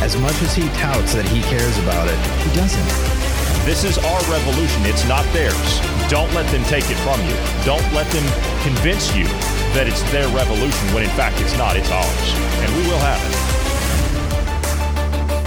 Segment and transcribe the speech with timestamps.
[0.00, 2.88] As much as he touts that he cares about it, he doesn't.
[3.66, 4.86] This is our revolution.
[4.86, 5.80] It's not theirs.
[6.08, 7.36] Don't let them take it from you.
[7.68, 8.24] Don't let them
[8.64, 9.24] convince you
[9.76, 11.76] that it's their revolution when in fact it's not.
[11.76, 12.34] It's ours.
[12.64, 13.50] And we will have it.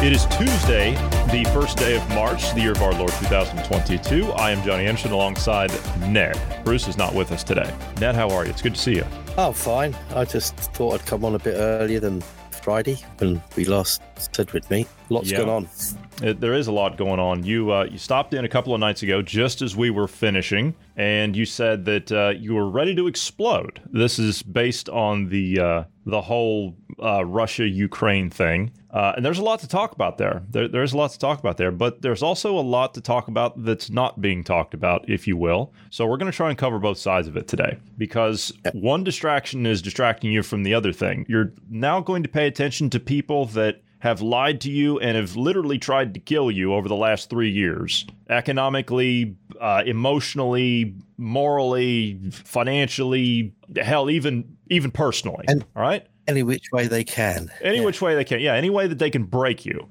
[0.06, 0.94] It is Tuesday,
[1.32, 4.34] the first day of March, the year of our Lord 2022.
[4.34, 5.72] I am Johnny Anderson alongside
[6.10, 6.40] Ned.
[6.64, 7.74] Bruce is not with us today.
[8.00, 8.52] Ned, how are you?
[8.52, 9.06] It's good to see you.
[9.36, 9.96] Oh, fine.
[10.14, 12.22] I just thought I'd come on a bit earlier than
[12.64, 14.02] Friday when we last
[14.34, 14.88] said we'd meet.
[15.10, 15.38] Lots Yeah.
[15.40, 15.70] going on.
[16.22, 17.44] It, there is a lot going on.
[17.44, 20.76] You uh, you stopped in a couple of nights ago, just as we were finishing,
[20.96, 23.82] and you said that uh, you were ready to explode.
[23.92, 29.40] This is based on the uh, the whole uh, Russia Ukraine thing, uh, and there's
[29.40, 30.44] a lot to talk about there.
[30.50, 30.68] there.
[30.68, 33.64] There's a lot to talk about there, but there's also a lot to talk about
[33.64, 35.74] that's not being talked about, if you will.
[35.90, 39.66] So we're going to try and cover both sides of it today, because one distraction
[39.66, 41.26] is distracting you from the other thing.
[41.28, 45.38] You're now going to pay attention to people that have lied to you and have
[45.38, 53.54] literally tried to kill you over the last three years economically, uh, emotionally, morally, financially,
[53.82, 55.46] hell, even even personally.
[55.48, 57.50] And- all right, Any which way they can.
[57.62, 57.86] any Yeah.
[57.86, 59.88] which way they can, yeah, any way that they can break you.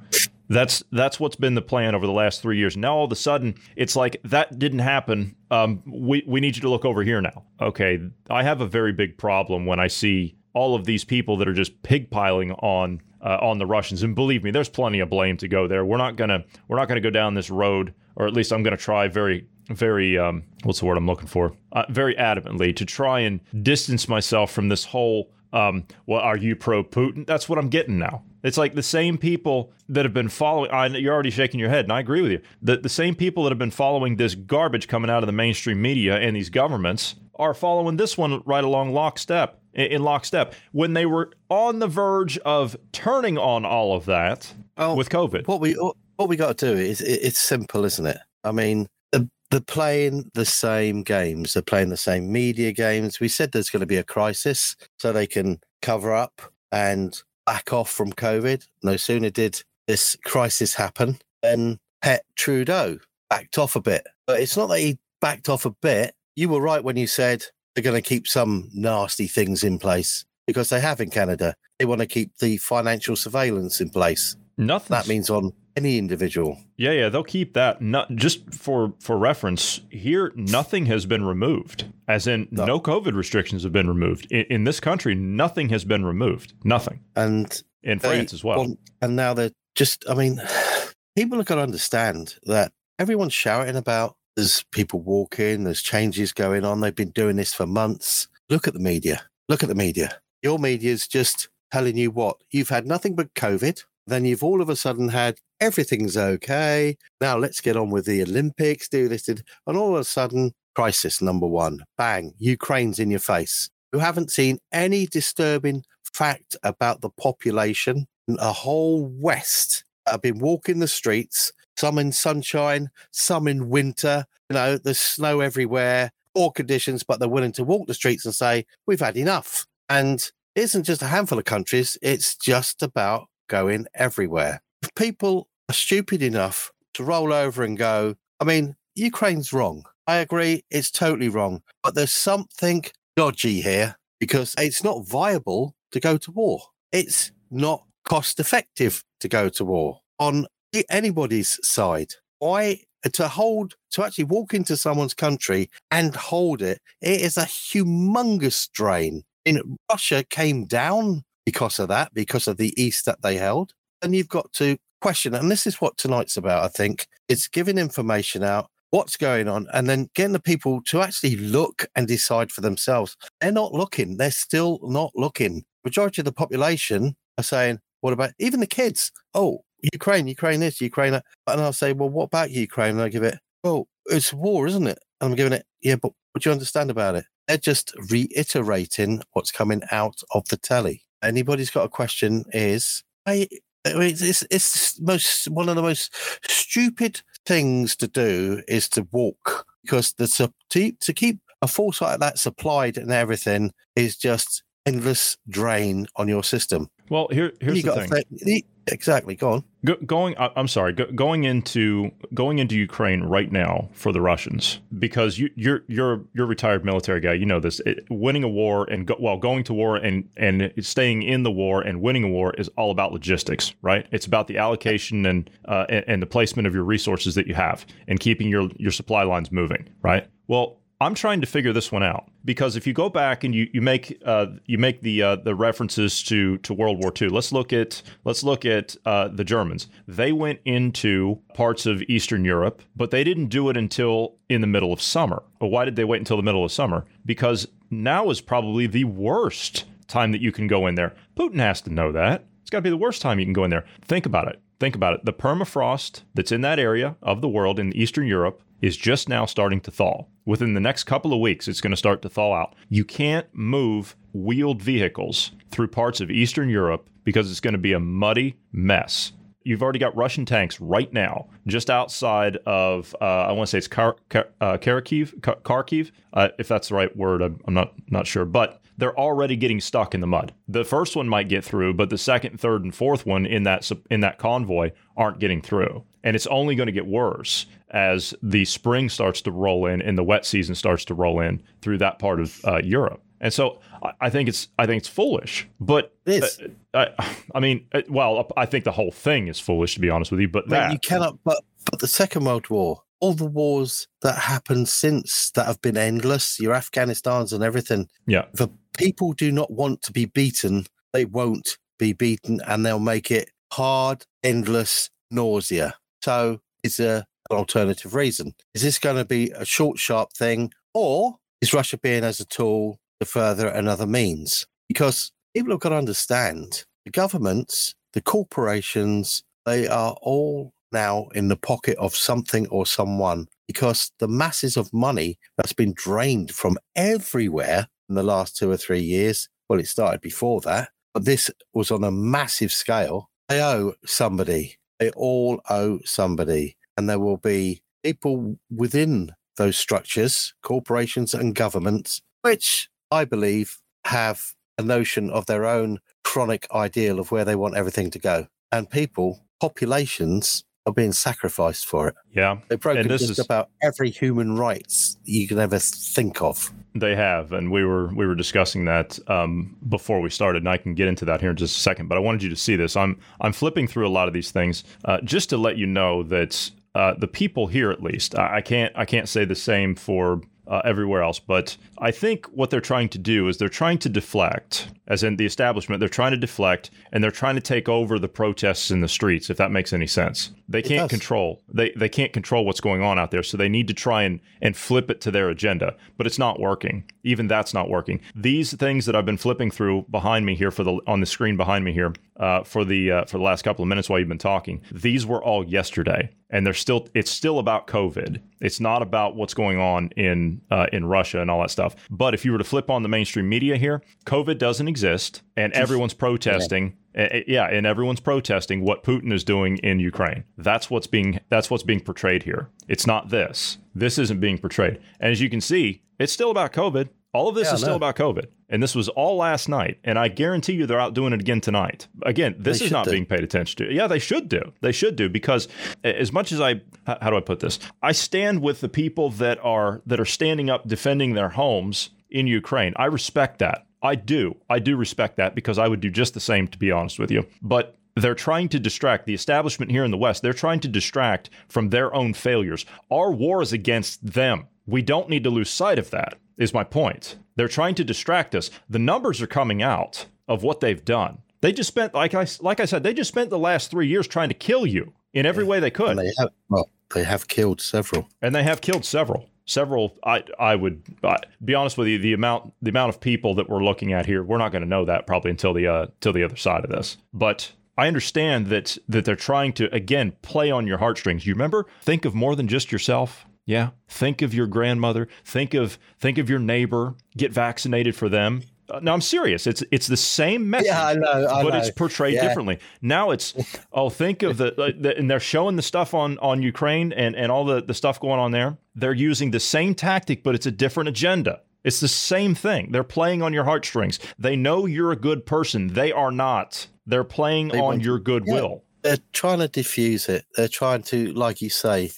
[0.48, 2.76] That's that's what's been the plan over the last three years.
[2.76, 5.34] Now all of a sudden, it's like that didn't happen.
[5.50, 7.44] Um, we we need you to look over here now.
[7.60, 11.48] Okay, I have a very big problem when I see all of these people that
[11.48, 14.02] are just pigpiling on uh, on the Russians.
[14.02, 15.84] And believe me, there's plenty of blame to go there.
[15.84, 18.76] We're not gonna we're not gonna go down this road, or at least I'm gonna
[18.76, 21.52] try very very um, what's the word I'm looking for?
[21.72, 25.30] Uh, very adamantly to try and distance myself from this whole.
[25.52, 27.26] Um, well, are you pro Putin?
[27.26, 28.22] That's what I'm getting now.
[28.42, 30.70] It's like the same people that have been following.
[30.70, 32.40] I, you're already shaking your head, and I agree with you.
[32.62, 35.80] The, the same people that have been following this garbage coming out of the mainstream
[35.80, 39.61] media and these governments are following this one right along lockstep.
[39.74, 44.94] In, lockstep, when they were on the verge of turning on all of that Oh,
[44.94, 45.46] with COVID.
[45.48, 45.72] What we
[46.16, 48.18] what we got to do is it, it's simple, isn't it?
[48.44, 51.54] I mean, the- they're playing the same games.
[51.54, 53.18] They're playing the same media games.
[53.20, 56.40] We said there's going to be a crisis, so they can cover up
[56.70, 58.66] and back off from COVID.
[58.82, 64.06] No sooner did this crisis happen than Pet Trudeau backed off a bit.
[64.26, 66.14] But it's not that he backed off a bit.
[66.36, 67.44] You were right when you said
[67.74, 71.54] they're going to keep some nasty things in place because they have in Canada.
[71.78, 74.36] They want to keep the financial surveillance in place.
[74.58, 74.94] Nothing.
[74.94, 76.58] That means on any individual.
[76.76, 77.80] Yeah, yeah, they'll keep that.
[77.80, 79.80] Not just for for reference.
[79.90, 81.86] Here, nothing has been removed.
[82.06, 82.80] As in, no, No.
[82.80, 85.14] COVID restrictions have been removed in, in this country.
[85.14, 86.52] Nothing has been removed.
[86.64, 88.58] Nothing And in France as well.
[88.58, 90.42] want- and now they're just, I mean,
[91.16, 96.64] people are going to understand that everyone's shouting about there's people walking, there's changes going
[96.64, 96.80] on.
[96.80, 98.28] They've been doing this for months.
[98.48, 99.22] Look at the media.
[99.48, 100.18] Look at the media.
[100.42, 102.36] Your media's just telling you what?
[102.50, 103.82] You've had nothing but COVID.
[104.06, 106.96] Then you've all of a sudden had everything's okay.
[107.20, 109.28] Now let's get on with the Olympics, do this.
[109.28, 111.84] And all of a sudden, crisis number one.
[111.96, 113.70] Bang, Ukraine's in your face.
[113.92, 118.06] You haven't seen any disturbing fact about the population.
[118.38, 124.24] A whole West have been walking the streets, some in sunshine, some in winter.
[124.50, 128.34] You know, there's snow everywhere, poor conditions, but they're willing to walk the streets and
[128.34, 129.66] say, we've had enough.
[129.88, 130.18] And
[130.54, 134.62] it isn't just a handful of countries, it's just about going everywhere.
[134.82, 139.84] If people are stupid enough to roll over and go, I mean, Ukraine's wrong.
[140.06, 141.62] I agree, it's totally wrong.
[141.82, 142.84] But there's something
[143.16, 146.60] dodgy here because it's not viable to go to war.
[146.90, 150.46] It's not cost effective to go to war on
[150.88, 152.14] anybody's side.
[152.38, 152.80] Why
[153.12, 156.80] to hold to actually walk into someone's country and hold it?
[157.00, 159.22] It is a humongous drain.
[159.44, 163.72] In Russia came down because of that, because of the east that they held.
[164.00, 167.06] And you've got to question, and this is what tonight's about, I think.
[167.28, 171.86] It's giving information out, what's going on, and then getting the people to actually look
[171.96, 173.16] and decide for themselves.
[173.40, 174.16] They're not looking.
[174.16, 175.64] They're still not looking.
[175.84, 179.10] Majority of the population are saying, what about even the kids?
[179.34, 181.24] Oh, Ukraine, Ukraine this, Ukraine that.
[181.46, 182.92] And I'll say, well, what about Ukraine?
[182.92, 184.98] And I give it, well, it's war, isn't it?
[185.20, 187.24] And I'm giving it, yeah, but what do you understand about it?
[187.48, 191.02] They're just reiterating what's coming out of the telly.
[191.22, 193.48] Anybody's got a question is, I
[193.86, 196.14] mean, it's it's most one of the most
[196.48, 202.20] stupid things to do is to walk because the to, to keep a force like
[202.20, 206.88] that supplied and everything is just endless drain on your system.
[207.08, 208.24] Well, here here's you the got thing.
[208.44, 209.34] Th- exactly.
[209.34, 209.64] Go on.
[209.84, 214.20] Go, going, I- I'm sorry, go, going into going into Ukraine right now for the
[214.20, 217.32] Russians because you, you're you're you're a retired military guy.
[217.34, 217.80] You know this.
[217.80, 221.50] It, winning a war and go, well, going to war and and staying in the
[221.50, 224.06] war and winning a war is all about logistics, right?
[224.12, 227.54] It's about the allocation and uh, and, and the placement of your resources that you
[227.54, 230.28] have and keeping your your supply lines moving, right?
[230.48, 233.68] Well, I'm trying to figure this one out because if you go back and you
[233.72, 237.50] you make uh, you make the uh, the references to to World War II, let's
[237.50, 239.88] look at let's look at uh, the Germans.
[240.06, 244.66] They went into parts of Eastern Europe, but they didn't do it until in the
[244.68, 245.42] middle of summer.
[245.60, 247.04] Well, why did they wait until the middle of summer?
[247.26, 251.14] Because now is probably the worst time that you can go in there.
[251.36, 252.46] Putin has to know that.
[252.60, 253.84] It's got to be the worst time you can go in there.
[254.02, 254.60] Think about it.
[254.78, 255.24] Think about it.
[255.24, 259.46] The permafrost that's in that area of the world in Eastern Europe is just now
[259.46, 260.26] starting to thaw.
[260.44, 262.74] Within the next couple of weeks, it's going to start to thaw out.
[262.88, 267.92] You can't move wheeled vehicles through parts of Eastern Europe because it's going to be
[267.92, 269.32] a muddy mess.
[269.64, 273.78] You've already got Russian tanks right now, just outside of, uh, I want to say
[273.78, 277.42] it's Kar- Kar- uh, Kharkiv, uh, if that's the right word.
[277.42, 280.52] I'm, I'm not not sure, but they're already getting stuck in the mud.
[280.66, 283.88] The first one might get through, but the second, third, and fourth one in that
[284.10, 288.64] in that convoy aren't getting through, and it's only going to get worse as the
[288.64, 292.18] spring starts to roll in and the wet season starts to roll in through that
[292.18, 293.20] part of uh, Europe.
[293.40, 293.80] And so
[294.20, 296.60] I- think it's I think it's foolish, but It is.
[296.94, 300.10] uh, I, I mean, uh, well, I think the whole thing is foolish to be
[300.10, 300.48] honest with you.
[300.48, 301.38] But that you cannot.
[301.44, 305.96] But but the Second World War, all the wars that happened since that have been
[305.96, 308.08] endless, your Afghanistan's and everything.
[308.26, 308.44] Yeah.
[308.58, 313.30] If people do not want to be beaten, they won't be beaten, and they'll make
[313.32, 315.94] it hard, endless nausea.
[316.22, 318.54] So it's a an alternative reason.
[318.74, 322.44] Is this going to be a short, sharp thing, or is Russia being as a
[322.44, 324.66] tool to further another means?
[324.88, 331.48] Because people have got to understand the governments, the corporations, they are all now in
[331.48, 336.76] the pocket of something or someone because the masses of money that's been drained from
[336.94, 339.48] everywhere in the last two or three years.
[339.68, 343.30] Well, it started before that, but this was on a massive scale.
[343.48, 344.76] They owe somebody.
[345.02, 346.76] They all owe somebody.
[346.96, 354.52] And there will be people within those structures, corporations and governments, which I believe have
[354.78, 358.46] a notion of their own chronic ideal of where they want everything to go.
[358.70, 362.14] And people, populations, are being sacrificed for it.
[362.32, 366.40] yeah, They've broken And this just is- about every human rights you can ever think
[366.42, 366.72] of.
[366.94, 370.76] They have, and we were we were discussing that um, before we started, and I
[370.76, 372.08] can get into that here in just a second.
[372.08, 372.96] But I wanted you to see this.
[372.96, 376.22] I'm I'm flipping through a lot of these things uh, just to let you know
[376.24, 379.94] that uh, the people here, at least, I, I can't I can't say the same
[379.94, 383.98] for uh, everywhere else, but I think what they're trying to do is they're trying
[383.98, 387.88] to deflect, as in the establishment, they're trying to deflect, and they're trying to take
[387.88, 389.50] over the protests in the streets.
[389.50, 393.18] If that makes any sense, they can't control they they can't control what's going on
[393.18, 395.96] out there, so they need to try and and flip it to their agenda.
[396.16, 397.04] But it's not working.
[397.24, 398.20] Even that's not working.
[398.34, 401.56] These things that I've been flipping through behind me here for the on the screen
[401.56, 404.28] behind me here uh, for the uh, for the last couple of minutes while you've
[404.28, 404.80] been talking.
[404.90, 407.08] These were all yesterday, and they're still.
[407.14, 408.40] It's still about COVID.
[408.60, 411.94] It's not about what's going on in uh, in Russia and all that stuff.
[412.10, 415.72] But if you were to flip on the mainstream media here, COVID doesn't exist, and
[415.72, 416.96] everyone's protesting.
[417.16, 420.44] Uh, uh, Yeah, and everyone's protesting what Putin is doing in Ukraine.
[420.56, 422.68] That's what's being that's what's being portrayed here.
[422.88, 423.78] It's not this.
[423.94, 425.00] This isn't being portrayed.
[425.20, 427.08] And as you can see, it's still about COVID.
[427.34, 428.46] All of this Yeah, is I still about COVID.
[428.72, 429.98] And this was all last night.
[430.02, 432.08] And I guarantee you they're out doing it again tonight.
[432.22, 433.10] Again, this They is not do.
[433.12, 433.94] being paid attention to.
[433.94, 434.72] Yeah, they should do.
[434.80, 435.68] They should do because
[436.02, 437.78] as much as I, how do I put this?
[438.02, 442.46] I stand with the people that are that are standing up defending their homes in
[442.46, 442.94] Ukraine.
[442.96, 443.86] I respect that.
[444.02, 444.56] I do.
[444.70, 447.30] I do respect that because I would do just the same to be honest with
[447.30, 447.46] you.
[447.60, 450.42] But they're trying to distract the establishment here in the West.
[450.42, 452.86] They're trying to distract from their own failures.
[453.10, 454.66] Our war is against them.
[454.86, 457.36] We don't need to lose sight of that, is my point.
[457.56, 458.70] They're trying to distract us.
[458.88, 461.38] The numbers are coming out of what they've done.
[461.60, 464.26] They just spent, like I, like I said, they just spent the last three years
[464.26, 466.10] trying to kill you in every way they could.
[466.10, 468.28] And they have, well, they have killed several.
[468.40, 472.32] and they have killed several several i i would uh, be honest with you the
[472.32, 475.04] amount the amount of people that we're looking at here we're not going to know
[475.04, 478.98] that probably until the uh till the other side of this but I understand that
[479.08, 481.46] that they're trying to again play on your heartstrings.
[481.46, 481.86] You remember?
[482.02, 483.46] Think of more than just yourself.
[483.66, 483.90] Yeah.
[484.08, 485.28] Think of your grandmother.
[485.44, 487.14] Think of think of your neighbor.
[487.36, 488.62] Get vaccinated for them.
[488.90, 489.66] Uh, no, I'm serious.
[489.66, 491.78] It's it's the same message, Yeah, I know, I but know.
[491.78, 492.48] it's portrayed Yeah.
[492.48, 492.78] differently.
[493.00, 493.54] Now it's
[493.92, 497.36] oh, think of the, like, the and they're showing the stuff on on Ukraine and
[497.36, 498.76] and all the the stuff going on there.
[498.96, 501.60] They're using the same tactic, but it's a different agenda.
[501.84, 502.90] It's the same thing.
[502.92, 504.18] They're playing on your heartstrings.
[504.38, 505.88] They know you're a good person.
[505.94, 506.86] They are not.
[507.06, 508.84] They're playing They on your goodwill.
[509.02, 510.44] they're trying to diffuse it.
[510.54, 512.12] They're trying to, like you say,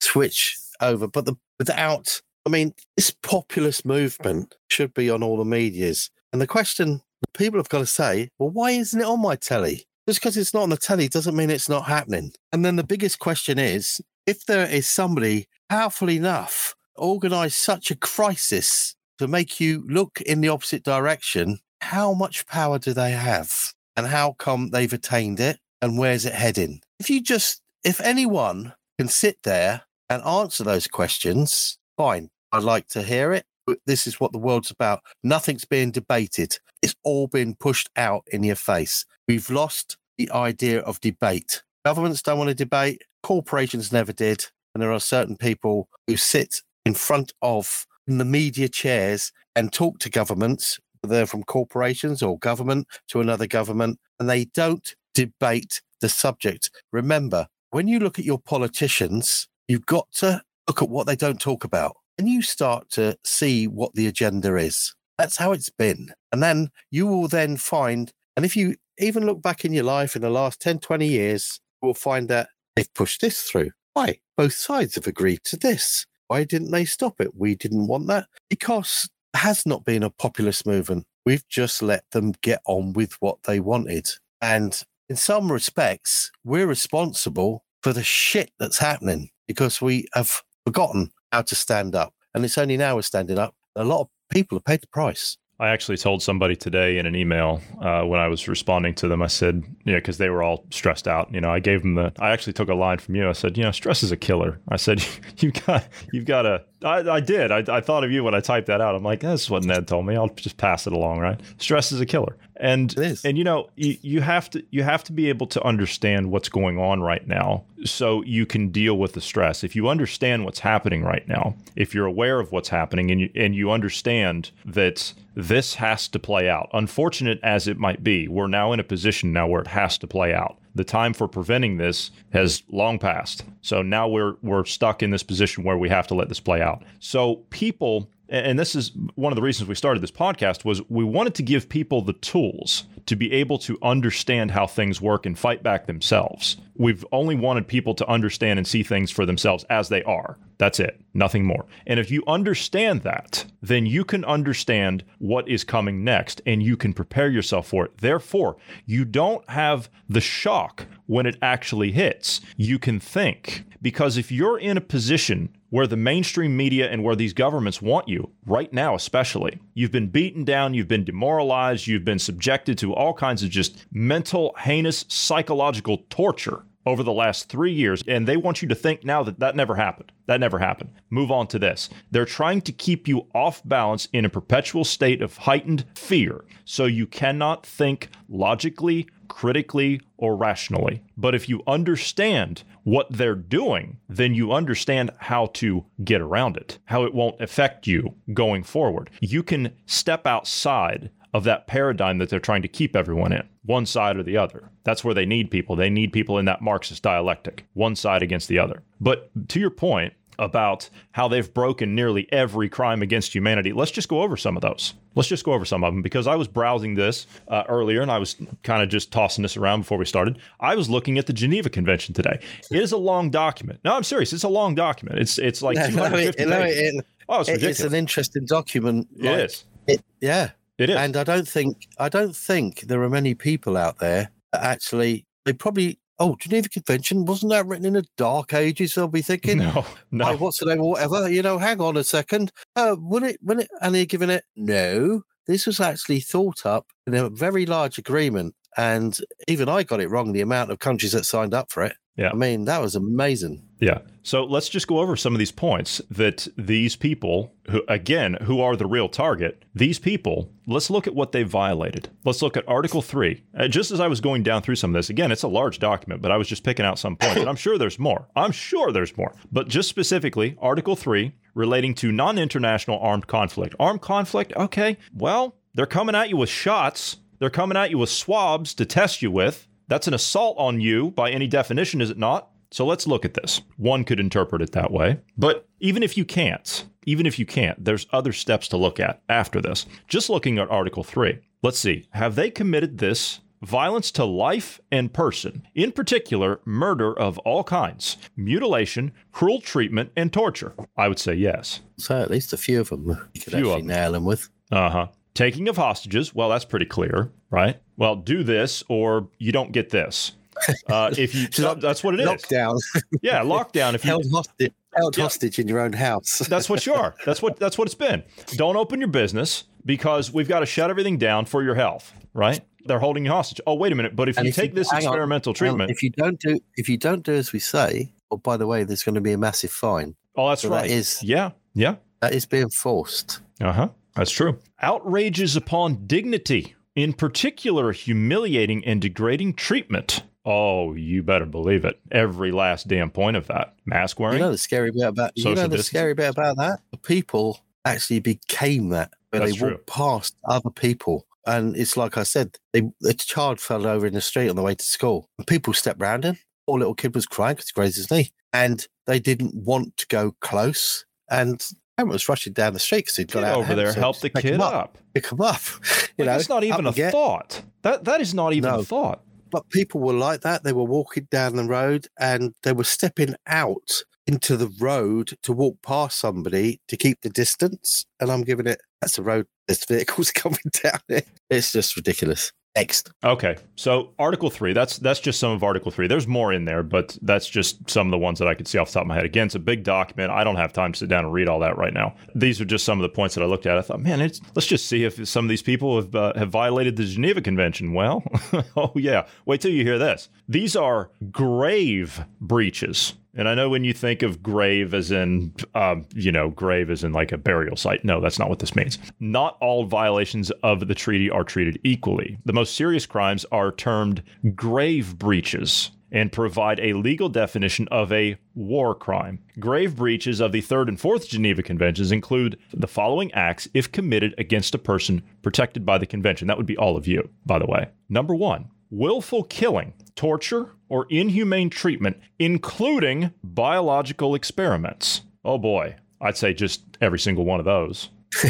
[0.00, 2.20] switch over, but the, without.
[2.46, 6.10] I mean, this populist movement should be on all the medias.
[6.32, 7.02] And the question
[7.34, 9.84] people have got to say, well, why isn't it on my telly?
[10.08, 12.32] Just because it's not on the telly doesn't mean it's not happening.
[12.52, 17.96] And then the biggest question is if there is somebody powerful enough organize such a
[17.96, 23.72] crisis to make you look in the opposite direction, how much power do they have?
[23.96, 25.58] And how come they've attained it?
[25.82, 26.80] And where's it heading?
[26.98, 32.28] If you just, if anyone can sit there and answer those questions, fine.
[32.52, 33.46] I'd like to hear it.
[33.66, 35.00] But this is what the world's about.
[35.22, 36.58] Nothing's being debated.
[36.82, 39.06] It's all been pushed out in your face.
[39.28, 41.62] We've lost the idea of debate.
[41.84, 43.02] Governments don't want to debate.
[43.22, 44.46] Corporations never did.
[44.74, 49.72] And there are certain people who sit in front of in the media chairs and
[49.72, 50.80] talk to governments.
[51.02, 56.70] They're from corporations or government to another government, and they don't debate the subject.
[56.92, 61.40] Remember, when you look at your politicians, you've got to look at what they don't
[61.40, 64.94] talk about, and you start to see what the agenda is.
[65.16, 66.08] That's how it's been.
[66.32, 70.16] And then you will then find, and if you even look back in your life
[70.16, 73.70] in the last 10, 20 years, you will find that they've pushed this through.
[73.94, 74.18] Why?
[74.36, 76.04] Both sides have agreed to this.
[76.26, 77.36] Why didn't they stop it?
[77.36, 81.04] We didn't want that because has not been a populist movement.
[81.24, 84.08] We've just let them get on with what they wanted.
[84.40, 91.10] And in some respects, we're responsible for the shit that's happening because we have forgotten
[91.32, 92.14] how to stand up.
[92.34, 93.54] And it's only now we're standing up.
[93.76, 95.36] A lot of people have paid the price.
[95.60, 99.20] I actually told somebody today in an email uh, when I was responding to them.
[99.20, 101.32] I said, you know, because they were all stressed out.
[101.34, 102.14] You know, I gave them the.
[102.18, 103.28] I actually took a line from you.
[103.28, 104.58] I said, you know, stress is a killer.
[104.68, 105.04] I said,
[105.36, 106.64] you've got, you've got to.
[106.82, 107.52] I, did.
[107.52, 108.94] I, I thought of you when I typed that out.
[108.94, 110.16] I'm like, this is what Ned told me.
[110.16, 111.38] I'll just pass it along, right?
[111.58, 115.12] Stress is a killer, and and you know, you, you have to you have to
[115.12, 119.20] be able to understand what's going on right now, so you can deal with the
[119.20, 119.64] stress.
[119.64, 123.30] If you understand what's happening right now, if you're aware of what's happening, and you
[123.34, 126.68] and you understand that this has to play out.
[126.72, 130.06] Unfortunate as it might be, we're now in a position now where it has to
[130.06, 130.58] play out.
[130.74, 133.44] The time for preventing this has long passed.
[133.62, 136.60] So now we're we're stuck in this position where we have to let this play
[136.60, 136.82] out.
[136.98, 141.02] So people and this is one of the reasons we started this podcast was we
[141.04, 145.36] wanted to give people the tools to be able to understand how things work and
[145.36, 146.56] fight back themselves.
[146.76, 150.38] We've only wanted people to understand and see things for themselves as they are.
[150.58, 151.66] That's it, nothing more.
[151.88, 156.76] And if you understand that, then you can understand what is coming next and you
[156.76, 157.98] can prepare yourself for it.
[157.98, 162.40] Therefore, you don't have the shock when it actually hits.
[162.56, 163.64] You can think.
[163.82, 168.08] Because if you're in a position where the mainstream media and where these governments want
[168.08, 172.94] you, right now especially, you've been beaten down, you've been demoralized, you've been subjected to
[172.94, 178.36] all kinds of just mental, heinous, psychological torture over the last three years, and they
[178.36, 180.10] want you to think now that that never happened.
[180.26, 180.90] That never happened.
[181.10, 181.90] Move on to this.
[182.10, 186.86] They're trying to keep you off balance in a perpetual state of heightened fear, so
[186.86, 191.02] you cannot think logically, critically, or rationally.
[191.16, 196.78] But if you understand what they're doing, then you understand how to get around it,
[196.86, 199.10] how it won't affect you going forward.
[199.20, 203.86] You can step outside of that paradigm that they're trying to keep everyone in, one
[203.86, 204.70] side or the other.
[204.82, 205.76] That's where they need people.
[205.76, 208.82] They need people in that Marxist dialectic, one side against the other.
[209.00, 214.08] But to your point about how they've broken nearly every crime against humanity, let's just
[214.08, 214.94] go over some of those.
[215.14, 218.10] Let's just go over some of them because I was browsing this uh, earlier and
[218.10, 220.38] I was kind of just tossing this around before we started.
[220.58, 222.40] I was looking at the Geneva Convention today.
[222.70, 223.80] It is a long document.
[223.84, 224.32] No, I'm serious.
[224.32, 225.18] It's a long document.
[225.20, 226.78] It's it's like No, no, 250 it- no, pages.
[226.94, 227.80] it- oh, it's It- ridiculous.
[227.80, 229.08] it's an interesting document.
[229.16, 229.64] It like, is.
[229.86, 230.50] It, yeah.
[230.78, 230.96] It is.
[230.96, 235.26] And I don't think I don't think there are many people out there that actually
[235.44, 238.94] they probably oh Geneva Convention wasn't that written in the dark ages?
[238.94, 240.26] They'll be thinking, no, no.
[240.26, 241.28] "Hey, what's the name or whatever?
[241.28, 242.52] You know, hang on a second.
[242.76, 245.22] Uh, when it when it and they're giving it no.
[245.46, 250.08] This was actually thought up in a very large agreement, and even I got it
[250.08, 250.30] wrong.
[250.32, 251.96] The amount of countries that signed up for it.
[252.16, 252.30] Yeah.
[252.30, 253.62] I mean that was amazing.
[253.80, 254.00] Yeah.
[254.22, 258.60] So let's just go over some of these points that these people, who again, who
[258.60, 262.10] are the real target, these people, let's look at what they violated.
[262.24, 263.42] Let's look at Article 3.
[263.58, 265.78] Uh, just as I was going down through some of this, again, it's a large
[265.78, 268.28] document, but I was just picking out some points, and I'm sure there's more.
[268.36, 269.34] I'm sure there's more.
[269.50, 273.74] But just specifically, Article 3 relating to non international armed conflict.
[273.80, 277.16] Armed conflict, okay, well, They're coming at you with shots.
[277.38, 279.66] They're coming at you with swabs to test you with.
[279.90, 282.48] That's an assault on you by any definition, is it not?
[282.70, 283.60] So let's look at this.
[283.76, 285.18] One could interpret it that way.
[285.36, 289.20] But even if you can't, even if you can't, there's other steps to look at
[289.28, 289.86] after this.
[290.06, 291.40] Just looking at Article 3.
[291.64, 292.06] Let's see.
[292.12, 298.16] Have they committed this violence to life and person, in particular, murder of all kinds,
[298.36, 300.72] mutilation, cruel treatment, and torture?
[300.96, 301.80] I would say yes.
[301.96, 304.48] So at least a few of them you could Few actually nail them with.
[304.70, 305.06] Uh huh.
[305.40, 306.34] Taking of hostages.
[306.34, 307.80] Well, that's pretty clear, right?
[307.96, 310.32] Well, do this or you don't get this.
[310.90, 312.28] Uh, if you, Lock- that's what it is.
[312.28, 312.76] Lockdown,
[313.22, 313.94] Yeah, lockdown.
[313.94, 315.22] If you, held hostage, held Yeah.
[315.24, 316.38] hostage in your own house.
[316.50, 317.14] that's what you are.
[317.24, 318.22] That's what that's what it's been.
[318.56, 322.60] Don't open your business because we've got to shut everything down for your health, right?
[322.84, 323.62] They're holding you hostage.
[323.66, 324.14] Oh, wait a minute.
[324.14, 326.58] But if And you if take you- this experimental on, treatment, if you don't do,
[326.76, 329.32] if you don't do as we say, oh, by the way, there's going to be
[329.32, 330.14] a massive fine.
[330.36, 330.90] oh, that's so right.
[330.90, 331.94] is- yeah, yeah.
[332.20, 333.40] That is being forced.
[333.62, 333.88] Uh huh.
[334.20, 334.58] That's true.
[334.82, 340.24] Outrages upon dignity, in particular, humiliating and degrading treatment.
[340.44, 341.98] Oh, you better believe it.
[342.12, 343.76] Every last damn point of that.
[343.86, 344.36] Mask wearing.
[344.36, 345.84] You know the scary bit about you know the distancing.
[345.84, 346.80] scary bit about that.
[346.90, 349.70] The people actually became that, where That's they true.
[349.70, 354.12] walked past other people, and it's like I said, they, the child fell over in
[354.12, 356.36] the street on the way to school, and people stepped round him.
[356.66, 360.06] Poor little kid was crying because he grazed his knee, and they didn't want to
[360.08, 361.66] go close, and.
[362.00, 364.30] Parent was rushing down the street because he'd got Get out over there, help the
[364.30, 364.98] kid up, up.
[365.14, 365.60] pick him up.
[366.18, 367.62] You Like, know, that's not even a get- thought.
[367.82, 368.80] That that is not even No.
[368.80, 369.22] a thought.
[369.50, 370.64] but people were like that.
[370.64, 375.52] They were walking down the road and they were stepping out into the road to
[375.52, 378.06] walk past somebody to keep the distance.
[378.20, 381.26] And I'm giving it, that's the road, there's vehicles coming down it.
[381.48, 382.52] It's just ridiculous.
[382.76, 383.10] Next.
[383.24, 384.72] Okay, so Article three.
[384.72, 386.06] That's that's just some of Article three.
[386.06, 388.78] There's more in there, but that's just some of the ones that I could see
[388.78, 389.24] off the top of my head.
[389.24, 390.30] Again, it's a big document.
[390.30, 392.14] I don't have time to sit down and read all that right now.
[392.36, 393.76] These are just some of the points that I looked at.
[393.76, 396.50] I thought, man, it's, let's just see if some of these people have uh, have
[396.50, 397.92] violated the Geneva Convention.
[397.92, 398.22] Well,
[398.76, 399.26] oh yeah.
[399.46, 400.28] Wait till you hear this.
[400.48, 403.14] These are grave breaches.
[403.34, 407.04] And I know when you think of grave as in, um, you know, grave as
[407.04, 408.04] in like a burial site.
[408.04, 408.98] No, that's not what this means.
[409.20, 412.38] Not all violations of the treaty are treated equally.
[412.44, 414.22] The most serious crimes are termed
[414.54, 419.38] grave breaches and provide a legal definition of a war crime.
[419.58, 424.34] Grave breaches of the Third and Fourth Geneva Conventions include the following acts if committed
[424.36, 426.48] against a person protected by the convention.
[426.48, 427.90] That would be all of you, by the way.
[428.08, 435.22] Number one, willful killing, torture, or inhumane treatment, including biological experiments.
[435.44, 438.10] Oh boy, I'd say just every single one of those.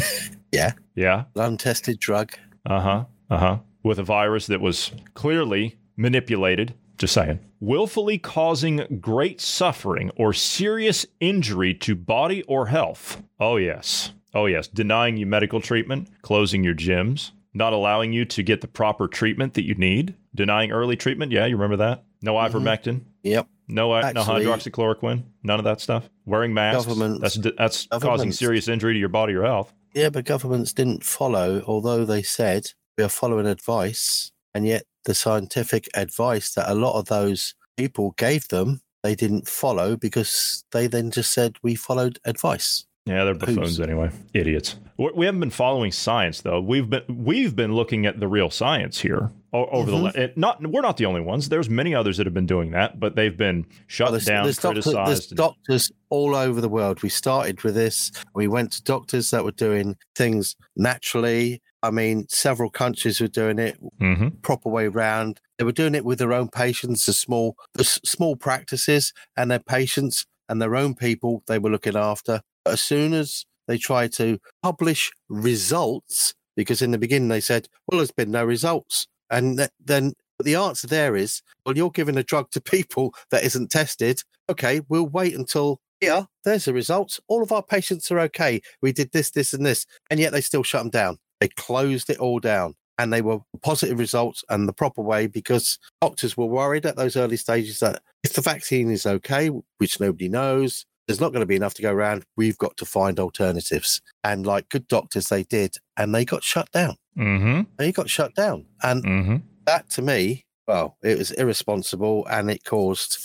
[0.51, 0.73] Yeah.
[0.95, 1.23] Yeah.
[1.35, 2.33] Untested drug.
[2.65, 3.05] Uh huh.
[3.29, 3.57] Uh huh.
[3.83, 6.73] With a virus that was clearly manipulated.
[6.97, 7.39] Just saying.
[7.59, 13.23] Willfully causing great suffering or serious injury to body or health.
[13.39, 14.11] Oh, yes.
[14.33, 14.67] Oh, yes.
[14.67, 19.53] Denying you medical treatment, closing your gyms, not allowing you to get the proper treatment
[19.55, 21.31] that you need, denying early treatment.
[21.31, 22.03] Yeah, you remember that?
[22.21, 23.01] No ivermectin.
[23.23, 23.47] Yep.
[23.67, 25.23] No, uh, no hydroxychloroquine.
[25.43, 26.09] None of that stuff.
[26.25, 26.93] Wearing masks.
[27.19, 29.73] That's that's causing serious injury to your body or health.
[29.93, 35.15] Yeah, but governments didn't follow, although they said we are following advice, and yet the
[35.15, 40.87] scientific advice that a lot of those people gave them, they didn't follow because they
[40.87, 42.85] then just said we followed advice.
[43.05, 44.11] Yeah, they're buffoons anyway.
[44.33, 44.75] Idiots.
[44.97, 46.61] We we haven't been following science though.
[46.61, 50.61] We've been we've been looking at the real science here over the la- it, not.
[50.65, 51.49] We're not the only ones.
[51.49, 54.43] There's many others that have been doing that, but they've been shut Well, there's, down,
[54.45, 55.09] there's, doctor- criticized.
[55.09, 57.01] there's and- doctors all over the world.
[57.03, 58.11] We started with this.
[58.33, 61.61] We went to doctors that were doing things naturally.
[61.83, 64.41] I mean, several countries were doing it Mhm.
[64.41, 65.39] proper way round.
[65.57, 69.59] They were doing it with their own patients, the small, the small practices, and their
[69.59, 72.41] patients and their own people they were looking after.
[72.63, 77.67] But as soon as they tried to publish results, because in the beginning they said,
[77.87, 80.13] "Well, there's been no results," and th- then
[80.43, 84.21] the answer there is, "Well, you're giving a drug to people that isn't tested.
[84.49, 87.19] Okay, we'll wait until." Yeah, there's the results.
[87.27, 88.61] All of our patients are okay.
[88.81, 91.19] We did this, this, and this, and yet they still shut them down.
[91.39, 95.79] They closed it all down and they were positive results and the proper way because
[96.01, 100.29] doctors were worried at those early stages that if the vaccine is okay, which nobody
[100.29, 102.23] knows, there's not going to be enough to go around.
[102.37, 104.01] We've got to find alternatives.
[104.23, 106.95] And like good doctors, they did, and they got shut down.
[107.17, 107.67] Mhm.
[107.77, 108.65] They got shut down.
[108.81, 109.41] And Mhm.
[109.65, 113.17] that to me, well, it was irresponsible and it caused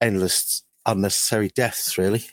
[0.00, 2.24] endless unnecessary deaths, really.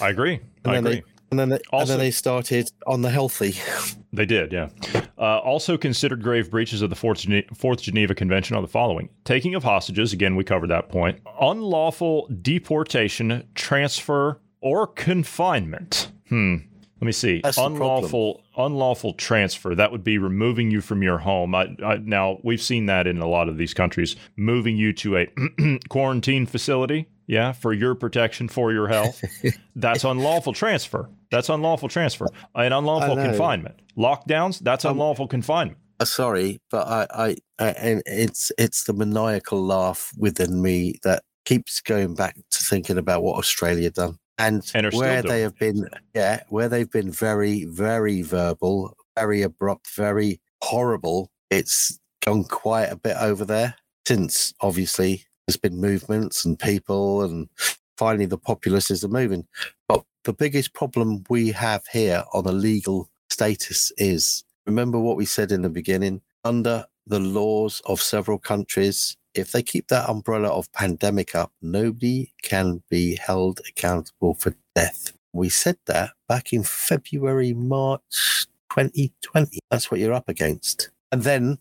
[0.00, 0.34] I agree.
[0.64, 0.94] And I then agree.
[0.96, 3.54] they and then they, and then they started on the healthy.
[4.12, 4.70] They did, yeah.
[5.18, 9.10] Uh, also considered grave breaches of the Fourth, Gene- Fourth Geneva Convention are the following
[9.24, 16.10] taking of hostages, again, we covered that point, unlawful deportation, transfer, or confinement.
[16.28, 16.56] Hmm.
[17.00, 17.40] Let me see.
[17.42, 19.74] That's unlawful unlawful transfer.
[19.74, 21.54] That would be removing you from your home.
[21.54, 25.18] I, I, now we've seen that in a lot of these countries, moving you to
[25.18, 25.28] a
[25.88, 27.06] quarantine facility.
[27.26, 29.22] Yeah, for your protection, for your health.
[29.76, 31.10] That's unlawful transfer.
[31.30, 32.28] That's unlawful transfer.
[32.54, 33.80] And unlawful confinement.
[33.98, 34.60] Lockdowns.
[34.60, 35.78] That's Um, unlawful confinement.
[35.98, 41.24] Uh, sorry, but I, I, I, and it's it's the maniacal laugh within me that
[41.44, 45.88] keeps going back to thinking about what Australia done and, And where they have been,
[46.14, 51.30] yeah, where they've been very, very verbal, very abrupt, very horrible.
[51.50, 57.48] It's gone quite a bit over there since obviously there's been movements and people and
[57.96, 59.46] finally the populaces are moving.
[59.88, 65.24] But the biggest problem we have here on a legal status is remember what we
[65.24, 70.48] said in the beginning under the laws of several countries if they keep that umbrella
[70.48, 75.12] of pandemic up nobody can be held accountable for death.
[75.32, 80.90] We said that back in february march 2020 that's what you're up against.
[81.12, 81.58] And then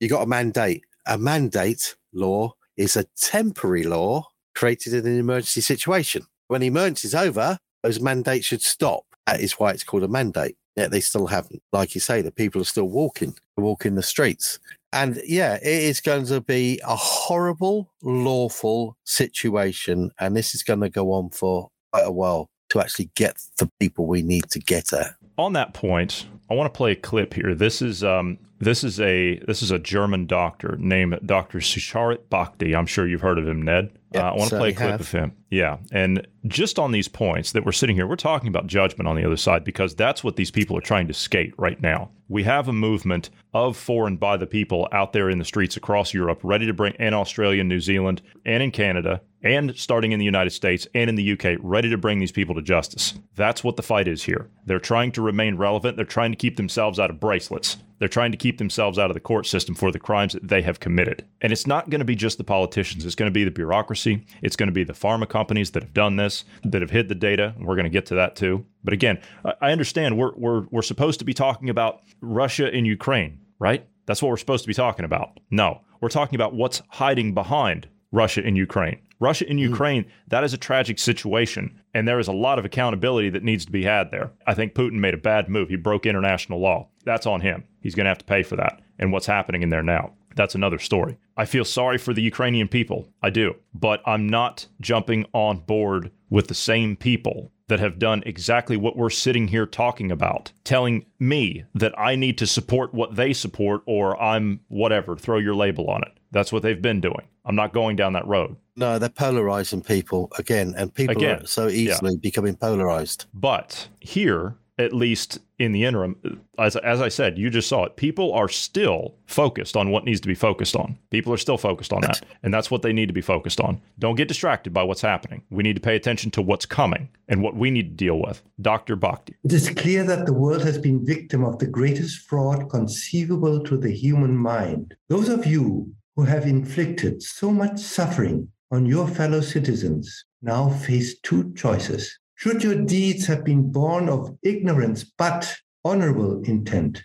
[0.00, 0.82] you got a mandate.
[1.06, 6.26] A mandate law is a temporary law created in an emergency situation.
[6.48, 9.04] When the emergency is over those mandates should stop.
[9.26, 10.56] That is why it's called a mandate.
[10.74, 11.62] Yet they still haven't.
[11.72, 14.58] Like you say, the people are still walking, walking the streets.
[14.92, 20.10] And yeah, it is going to be a horrible, lawful situation.
[20.18, 23.70] And this is going to go on for quite a while to actually get the
[23.78, 25.14] people we need to get at.
[25.38, 27.54] on that point, I want to play a clip here.
[27.54, 31.58] This is um, this is a this is a German doctor named Dr.
[31.58, 32.74] Sucharit Bhakdi.
[32.74, 33.90] I'm sure you've heard of him, Ned.
[34.12, 35.00] Yep, uh, I want to play a clip have.
[35.00, 35.32] of him.
[35.50, 39.16] Yeah, and just on these points that we're sitting here, we're talking about judgment on
[39.16, 42.10] the other side because that's what these people are trying to skate right now.
[42.28, 45.76] We have a movement of for and by the people out there in the streets
[45.76, 50.12] across Europe, ready to bring in Australia, and New Zealand, and in Canada, and starting
[50.12, 53.14] in the United States and in the UK, ready to bring these people to justice.
[53.34, 54.48] That's what the fight is here.
[54.64, 55.96] They're trying to remain relevant.
[55.96, 57.76] They're trying to keep themselves out of bracelets.
[57.98, 60.62] They're trying to keep themselves out of the court system for the crimes that they
[60.62, 61.24] have committed.
[61.40, 63.04] And it's not going to be just the politicians.
[63.04, 64.26] It's going to be the bureaucracy.
[64.42, 67.14] It's going to be the pharma companies that have done this, that have hid the
[67.14, 67.54] data.
[67.58, 68.64] We're going to get to that too.
[68.84, 69.18] But again,
[69.60, 73.86] I understand we're, we're, we're supposed to be talking about Russia and Ukraine, right?
[74.06, 75.40] That's what we're supposed to be talking about.
[75.50, 79.00] No, we're talking about what's hiding behind Russia and Ukraine.
[79.18, 79.64] Russia and hmm.
[79.64, 81.80] Ukraine, that is a tragic situation.
[81.94, 84.32] And there is a lot of accountability that needs to be had there.
[84.46, 85.68] I think Putin made a bad move.
[85.68, 86.88] He broke international law.
[87.04, 87.64] That's on him.
[87.80, 90.12] He's going to have to pay for that and what's happening in there now.
[90.34, 91.16] That's another story.
[91.36, 93.08] I feel sorry for the Ukrainian people.
[93.22, 93.56] I do.
[93.74, 98.96] But I'm not jumping on board with the same people that have done exactly what
[98.96, 103.82] we're sitting here talking about, telling me that I need to support what they support
[103.86, 106.12] or I'm whatever, throw your label on it.
[106.30, 107.28] That's what they've been doing.
[107.44, 108.56] I'm not going down that road.
[108.76, 113.24] No, they're polarizing people again, and people Again, are so easily becoming polarized.
[113.32, 117.96] But here, at least in the interim, as, as I said, you just saw it.
[117.96, 120.98] People are still focused on what needs to be focused on.
[121.10, 122.20] People are still focused on that.
[122.42, 123.80] And that's what they need to be focused on.
[123.98, 125.42] Don't get distracted by what's happening.
[125.48, 128.42] We need to pay attention to what's coming and what we need to deal with.
[128.60, 128.96] Dr.
[128.96, 129.34] Bhakdi.
[129.44, 133.78] It is clear that the world has been victim of the greatest fraud conceivable to
[133.78, 134.94] the human mind.
[135.08, 141.18] Those of you who have inflicted so much suffering on your fellow citizens now face
[141.20, 142.18] two choices.
[142.34, 145.50] Should your deeds have been born of ignorance but
[145.82, 147.02] honorable intent,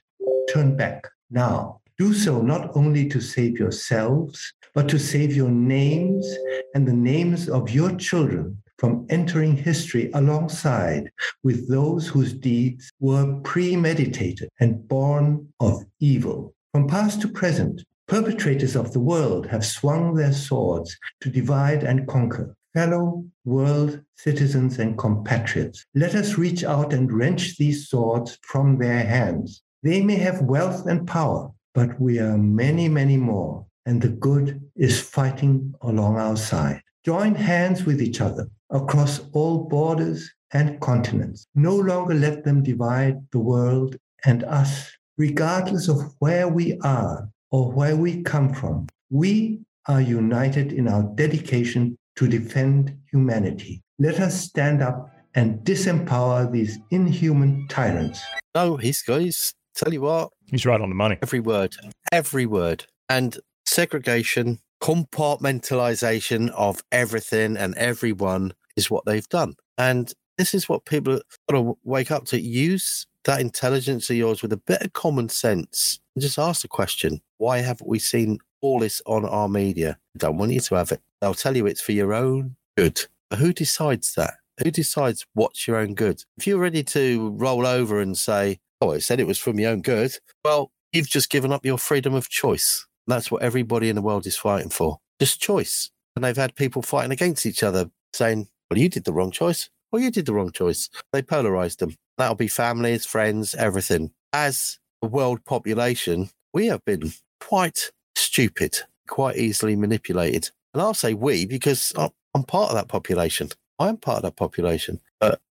[0.49, 1.79] turn back now.
[1.97, 6.27] Do so not only to save yourselves, but to save your names
[6.75, 11.09] and the names of your children from entering history alongside
[11.41, 16.53] with those whose deeds were premeditated and born of evil.
[16.73, 22.07] From past to present, perpetrators of the world have swung their swords to divide and
[22.07, 22.55] conquer.
[22.73, 29.03] Fellow world citizens and compatriots, let us reach out and wrench these swords from their
[29.03, 29.61] hands.
[29.83, 34.61] They may have wealth and power, but we are many, many more, and the good
[34.75, 36.81] is fighting along our side.
[37.03, 41.47] Join hands with each other across all borders and continents.
[41.55, 47.71] No longer let them divide the world and us, regardless of where we are or
[47.71, 48.87] where we come from.
[49.09, 53.81] We are united in our dedication to defend humanity.
[53.99, 58.21] Let us stand up and disempower these inhuman tyrants.
[58.55, 59.53] No, he's guys.
[59.75, 61.17] Tell you what, He's right on the money.
[61.21, 61.73] every word,
[62.11, 69.53] every word, and segregation, compartmentalization of everything and everyone is what they've done.
[69.77, 72.39] And this is what people got to wake up to.
[72.41, 76.67] Use that intelligence of yours with a bit of common sense and just ask the
[76.67, 79.97] question why haven't we seen all this on our media?
[80.15, 81.01] I don't want you to have it.
[81.19, 83.01] They'll tell you it's for your own good.
[83.29, 84.35] But who decides that?
[84.63, 86.23] Who decides what's your own good?
[86.37, 89.71] If you're ready to roll over and say, "Oh, I said it was from your
[89.71, 92.85] own good," well, you've just given up your freedom of choice.
[93.07, 94.99] That's what everybody in the world is fighting for.
[95.19, 95.89] Just choice.
[96.15, 99.69] And they've had people fighting against each other, saying, "Well, you did the wrong choice."
[99.91, 100.89] Well, you did the wrong choice.
[101.11, 101.95] They polarized them.
[102.17, 104.11] That'll be families, friends, everything.
[104.33, 108.77] As a world population, we have been quite stupid,
[109.07, 110.49] quite easily manipulated.
[110.73, 113.49] And I'll say we because I'm part of that population.
[113.79, 115.01] I'm part of that population.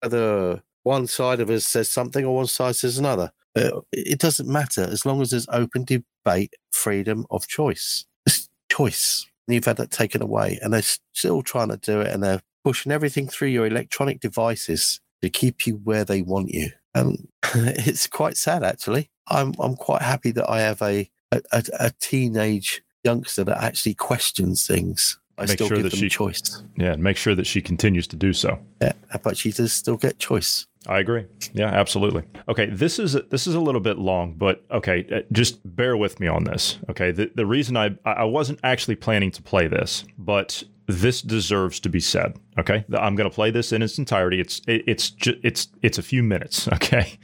[0.02, 4.84] Whether one side of us says something or one side says another, it doesn't matter
[4.84, 8.06] as long as there's open debate, freedom of choice.
[8.26, 9.28] It's choice.
[9.48, 12.42] And you've had that taken away, and they're still trying to do it, and they're
[12.64, 16.70] pushing everything through your electronic devices to keep you where they want you.
[16.94, 19.10] And it's quite sad, actually.
[19.28, 24.68] I'm I'm quite happy that I have a a, a teenage youngster that actually questions
[24.68, 25.18] things.
[25.38, 26.64] I make still sure give that them she choice.
[26.78, 28.60] Yeah, and make sure that she continues to do so.
[28.82, 28.94] Yeah,
[29.24, 30.68] but she does still get choice.
[30.88, 31.26] I agree.
[31.54, 32.24] Yeah, absolutely.
[32.48, 36.20] Okay, this is this is a little bit long, but okay, uh, just bear with
[36.20, 36.80] me on this.
[36.90, 41.80] Okay, the the reason I I wasn't actually planning to play this, but this deserves
[41.82, 42.38] to be said.
[42.58, 44.40] Okay, I'm going to play this in its entirety.
[44.40, 46.68] It's it's ju- it's it's a few minutes.
[46.82, 47.20] Okay,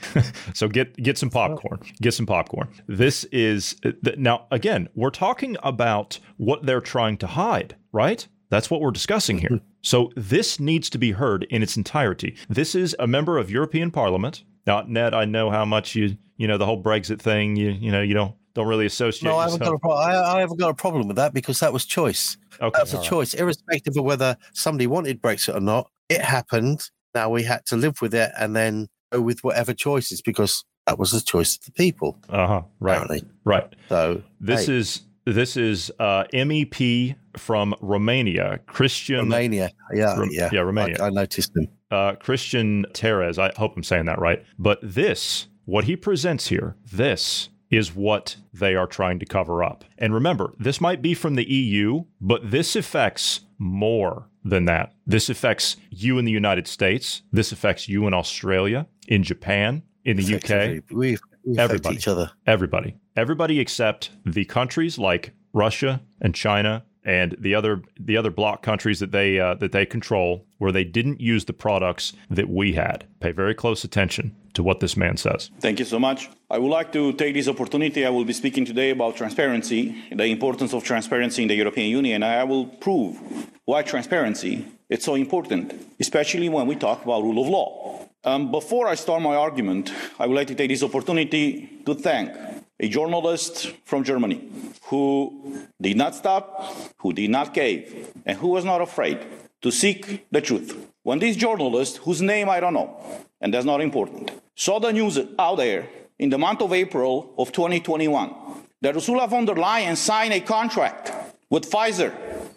[0.53, 1.79] so get get some popcorn.
[2.01, 2.69] Get some popcorn.
[2.87, 4.87] This is uh, now again.
[4.93, 8.27] We're talking about what they're trying to hide, right?
[8.49, 9.49] That's what we're discussing here.
[9.49, 9.65] Mm-hmm.
[9.81, 12.35] So this needs to be heard in its entirety.
[12.49, 14.43] This is a member of European Parliament.
[14.65, 17.55] Now, Ned, I know how much you you know the whole Brexit thing.
[17.55, 19.29] You you know you don't don't really associate.
[19.29, 21.59] No, I haven't, got a pro- I, I haven't got a problem with that because
[21.59, 22.37] that was choice.
[22.59, 23.09] Okay, That's a all right.
[23.09, 25.91] choice, irrespective of whether somebody wanted Brexit or not.
[26.09, 26.89] It happened.
[27.13, 30.97] Now we had to live with it and then go with whatever choices because that
[30.97, 32.17] was the choice of the people.
[32.29, 32.61] Uh huh.
[32.79, 32.93] Right.
[32.95, 33.23] Apparently.
[33.45, 33.75] Right.
[33.89, 39.69] So This hey, is this is uh, MEP from Romania, Christian Romania.
[39.93, 40.97] Yeah, Rom- yeah, yeah, Romania.
[40.99, 41.67] I, I noticed him.
[41.91, 43.37] uh, Cristian Terheș.
[43.37, 44.43] I hope I'm saying that right.
[44.57, 49.83] But this, what he presents here, this is what they are trying to cover up.
[49.97, 54.93] And remember, this might be from the EU, but this affects more than that.
[55.05, 57.23] This affects you in the United States.
[57.31, 60.83] This affects you in Australia, in Japan, in the UK.
[60.89, 61.95] We, we affect Everybody.
[61.95, 62.31] each other.
[62.45, 62.95] Everybody.
[63.15, 68.99] Everybody except the countries like Russia and China and the other the other bloc countries
[68.99, 73.05] that they uh, that they control where they didn't use the products that we had.
[73.19, 75.49] Pay very close attention to what this man says.
[75.59, 76.29] Thank you so much.
[76.49, 78.05] I would like to take this opportunity.
[78.05, 82.23] I will be speaking today about transparency, the importance of transparency in the European Union.
[82.23, 83.17] And I will prove
[83.65, 88.07] why transparency is so important, especially when we talk about rule of law.
[88.23, 92.31] Um, before I start my argument, I would like to take this opportunity to thank
[92.79, 94.49] a journalist from Germany
[94.83, 99.19] who did not stop, who did not cave, and who was not afraid
[99.61, 100.75] to seek the truth.
[101.03, 102.99] When this journalist, whose name I don't know,
[103.41, 105.87] and that's not important, saw the news out there
[106.19, 108.33] in the month of April of 2021
[108.81, 111.11] that Ursula von der Leyen signed a contract
[111.49, 112.13] with Pfizer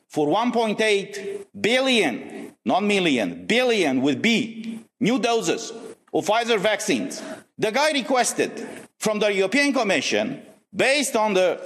[0.09, 5.73] for 1.8 billion, not million, billion with B, new doses
[6.13, 7.23] of Pfizer vaccines.
[7.59, 8.67] The guy requested
[9.01, 10.43] from the European Commission,
[10.75, 11.61] based on the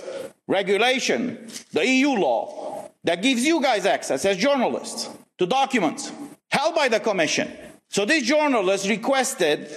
[0.46, 6.10] regulation, the EU law, that gives you guys access as journalists to documents
[6.50, 7.52] held by the Commission.
[7.90, 9.68] So these journalists requested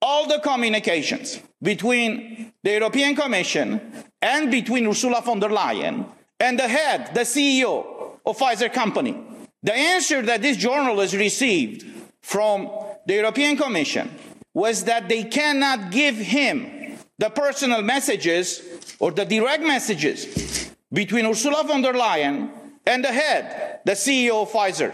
[0.00, 3.80] all the communications between the European Commission
[4.20, 6.06] and between Ursula von der Leyen
[6.38, 9.16] and the head, the CEO of Pfizer Company.
[9.62, 11.86] The answer that this journalist received
[12.20, 12.70] from
[13.06, 14.10] the European Commission
[14.52, 16.75] was that they cannot give him
[17.18, 18.62] the personal messages
[18.98, 22.50] or the direct messages between Ursula von der Leyen
[22.86, 24.92] and the head, the CEO of Pfizer.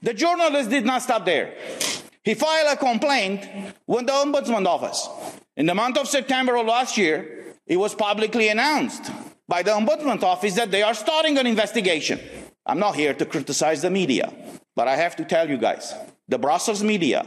[0.00, 1.54] The journalist did not stop there.
[2.22, 3.48] He filed a complaint
[3.86, 5.08] with the Ombudsman Office.
[5.56, 9.10] In the month of September of last year, it was publicly announced
[9.48, 12.20] by the Ombudsman Office that they are starting an investigation.
[12.64, 14.32] I'm not here to criticize the media,
[14.76, 15.94] but I have to tell you guys
[16.28, 17.26] the Brussels media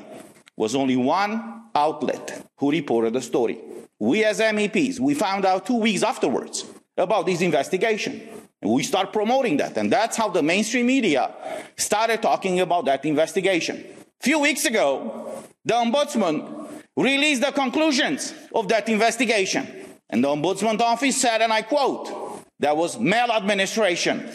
[0.56, 3.60] was only one outlet who reported the story.
[4.00, 6.66] We, as MEPs, we found out two weeks afterwards
[6.98, 8.22] about this investigation.
[8.62, 9.78] And we start promoting that.
[9.78, 11.34] And that's how the mainstream media
[11.78, 13.84] started talking about that investigation.
[14.20, 19.68] A few weeks ago, the ombudsman released the conclusions of that investigation.
[20.10, 24.30] And the ombudsman office said, and I quote, there was maladministration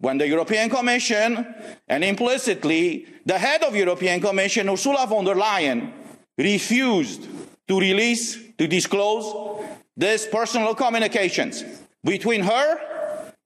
[0.00, 1.54] when the European Commission
[1.86, 5.92] and implicitly the head of European Commission, Ursula von der Leyen,
[6.38, 7.26] refused
[7.66, 9.64] to release, to disclose
[9.96, 11.64] these personal communications
[12.04, 12.80] between her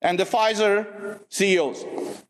[0.02, 1.84] and the Pfizer CEOs.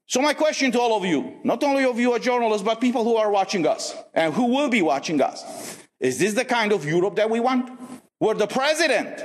[0.06, 3.02] So my question to all of you, not only of you as journalists, but people
[3.02, 6.84] who are watching us and who will be watching us, is this the kind of
[6.84, 7.70] Europe that we want?
[8.18, 9.20] Where the president,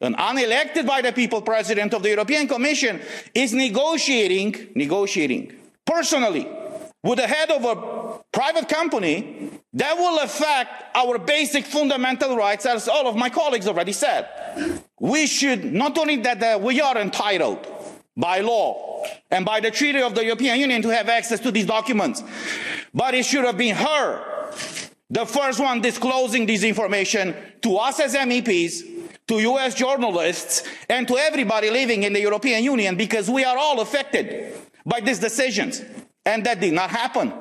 [0.00, 3.00] an unelected by the people president of the European Commission,
[3.34, 5.52] is negotiating, negotiating
[5.84, 6.46] personally
[7.06, 12.88] with the head of a private company that will affect our basic fundamental rights, as
[12.88, 14.28] all of my colleagues already said.
[14.98, 17.64] We should not only that uh, we are entitled
[18.16, 21.66] by law and by the Treaty of the European Union to have access to these
[21.66, 22.24] documents,
[22.92, 24.50] but it should have been her,
[25.08, 28.82] the first one disclosing this information to us as MEPs,
[29.28, 33.80] to US journalists, and to everybody living in the European Union because we are all
[33.80, 35.82] affected by these decisions.
[36.26, 37.32] And that did not happen.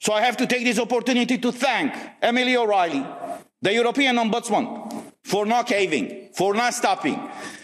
[0.00, 3.06] So I have to take this opportunity to thank Emily O'Reilly,
[3.62, 7.18] the European Ombudsman, for not caving, for not stopping,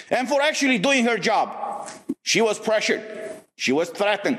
[0.09, 1.91] and for actually doing her job.
[2.23, 3.03] She was pressured.
[3.57, 4.39] She was threatened.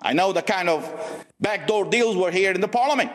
[0.00, 0.80] I know the kind of
[1.40, 3.10] backdoor deals were here in the parliament.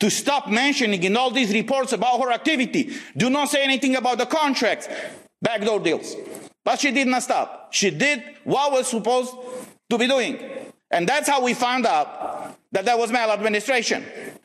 [0.00, 4.18] To stop mentioning in all these reports about her activity, do not say anything about
[4.18, 4.88] the contracts,
[5.42, 6.14] backdoor deals.
[6.64, 7.72] But she did not stop.
[7.72, 9.34] She did what was supposed
[9.90, 10.38] to be doing.
[10.90, 14.04] And that's how we found out that there was maladministration.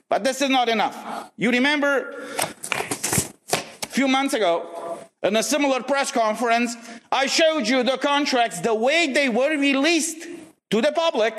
[0.10, 1.32] But this is not enough.
[1.38, 2.28] You remember
[2.72, 6.76] a few months ago, in a similar press conference,
[7.12, 10.28] I showed you the contracts, the way they were released
[10.72, 11.34] to the public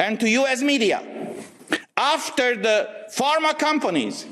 [0.00, 1.02] and to US media.
[1.96, 4.26] After the pharma companies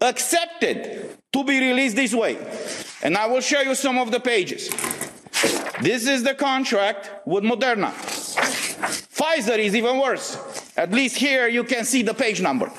[0.00, 2.36] accepted to be released this way.
[3.02, 4.68] And I will show you some of the pages.
[5.80, 7.92] This is the contract with Moderna.
[9.14, 10.36] Pfizer is even worse.
[10.76, 12.70] At least here you can see the page number.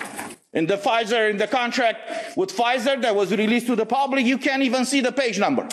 [0.52, 4.38] In the Pfizer, in the contract with Pfizer that was released to the public, you
[4.38, 5.68] can't even see the page number.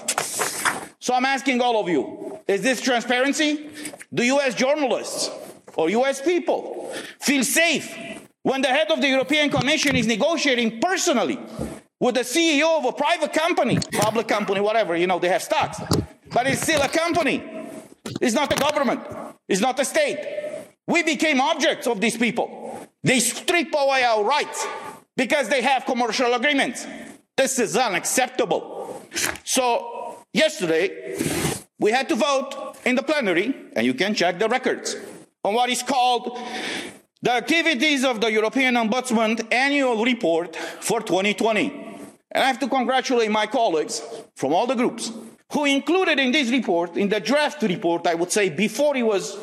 [1.00, 3.70] So I'm asking all of you, is this transparency?
[4.14, 5.30] Do US journalists
[5.74, 7.96] or US people feel safe
[8.42, 11.40] when the head of the European Commission is negotiating personally
[11.98, 15.80] with the CEO of a private company, public company, whatever, you know, they have stocks,
[16.30, 17.42] but it's still a company.
[18.20, 19.00] It's not the government.
[19.48, 20.51] It's not the state.
[20.86, 22.88] We became objects of these people.
[23.02, 24.66] They strip away our rights
[25.16, 26.86] because they have commercial agreements.
[27.36, 29.02] This is unacceptable.
[29.44, 31.16] So, yesterday,
[31.78, 34.96] we had to vote in the plenary, and you can check the records,
[35.44, 36.38] on what is called
[37.22, 41.70] the activities of the European Ombudsman annual report for 2020.
[42.32, 44.02] And I have to congratulate my colleagues
[44.34, 45.12] from all the groups
[45.52, 49.36] who included in this report, in the draft report, I would say, before it was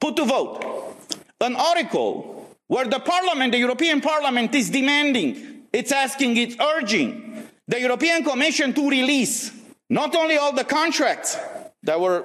[0.00, 0.94] put to vote,
[1.40, 7.80] an article where the Parliament, the European Parliament, is demanding, it's asking, it's urging the
[7.80, 9.52] European Commission to release
[9.90, 11.36] not only all the contracts
[11.82, 12.24] that were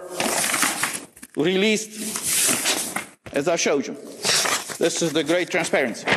[1.36, 2.98] released,
[3.34, 3.94] as I showed you.
[4.78, 6.08] This is the great transparency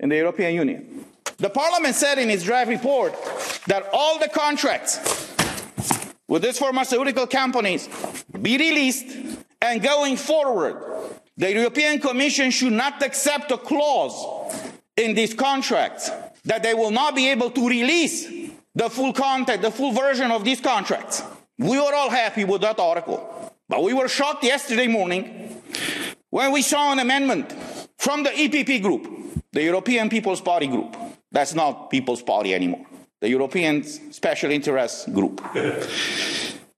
[0.00, 1.04] in the European Union.
[1.38, 3.14] The Parliament said in its draft report
[3.66, 5.32] that all the contracts
[6.28, 7.88] with these pharmaceutical companies
[8.40, 9.15] be released
[9.66, 10.76] and going forward,
[11.36, 14.16] the European Commission should not accept a clause
[14.96, 16.10] in these contracts
[16.44, 18.26] that they will not be able to release
[18.74, 21.22] the full content, the full version of these contracts.
[21.58, 23.52] We were all happy with that article.
[23.68, 25.60] But we were shocked yesterday morning
[26.30, 27.52] when we saw an amendment
[27.98, 29.08] from the EPP group,
[29.52, 30.96] the European People's Party group.
[31.32, 32.86] That's not People's Party anymore.
[33.20, 35.42] The European Special Interest Group.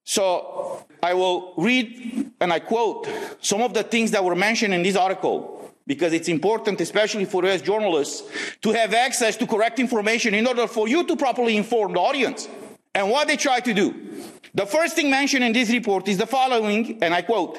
[0.04, 3.08] So I will read and I quote
[3.40, 7.44] some of the things that were mentioned in this article because it's important, especially for
[7.46, 8.22] us journalists,
[8.60, 12.46] to have access to correct information in order for you to properly inform the audience.
[12.94, 13.94] And what they try to do.
[14.54, 17.58] The first thing mentioned in this report is the following, and I quote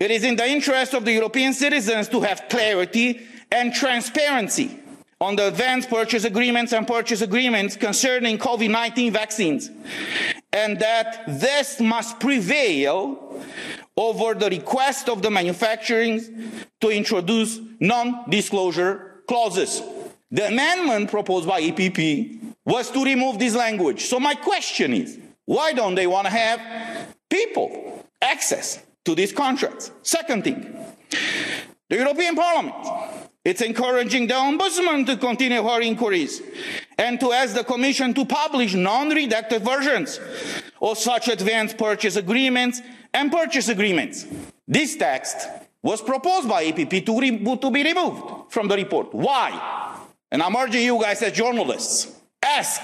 [0.00, 3.20] It is in the interest of the European citizens to have clarity
[3.50, 4.80] and transparency
[5.20, 9.70] on the advanced purchase agreements and purchase agreements concerning COVID 19 vaccines,
[10.52, 13.42] and that this must prevail
[13.96, 16.30] over the request of the manufacturers
[16.80, 19.82] to introduce non disclosure clauses.
[20.30, 24.04] The amendment proposed by EPP was to remove this language.
[24.04, 26.60] So, my question is why don't they want to have
[27.28, 29.90] people access to these contracts?
[30.02, 30.76] Second thing,
[31.88, 32.74] the European Parliament
[33.44, 36.42] it's encouraging the Ombudsman to continue her inquiries
[36.98, 40.20] and to ask the Commission to publish non-redacted versions
[40.82, 42.82] of such advanced purchase agreements
[43.14, 44.26] and purchase agreements.
[44.66, 45.48] This text
[45.82, 49.14] was proposed by EPP to, re- to be removed from the report.
[49.14, 49.96] Why?
[50.30, 52.12] And I'm urging you guys as journalists,
[52.42, 52.82] ask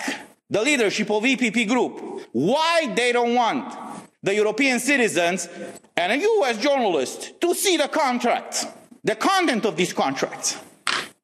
[0.48, 3.74] the leadership of EPP group why they don't want
[4.22, 5.48] the European citizens
[5.94, 8.66] and you as journalists to see the contracts,
[9.05, 10.59] the content of these contracts.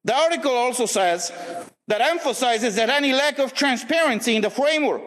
[0.04, 1.32] The article also says
[1.88, 5.02] that emphasizes that any lack of transparency in the framework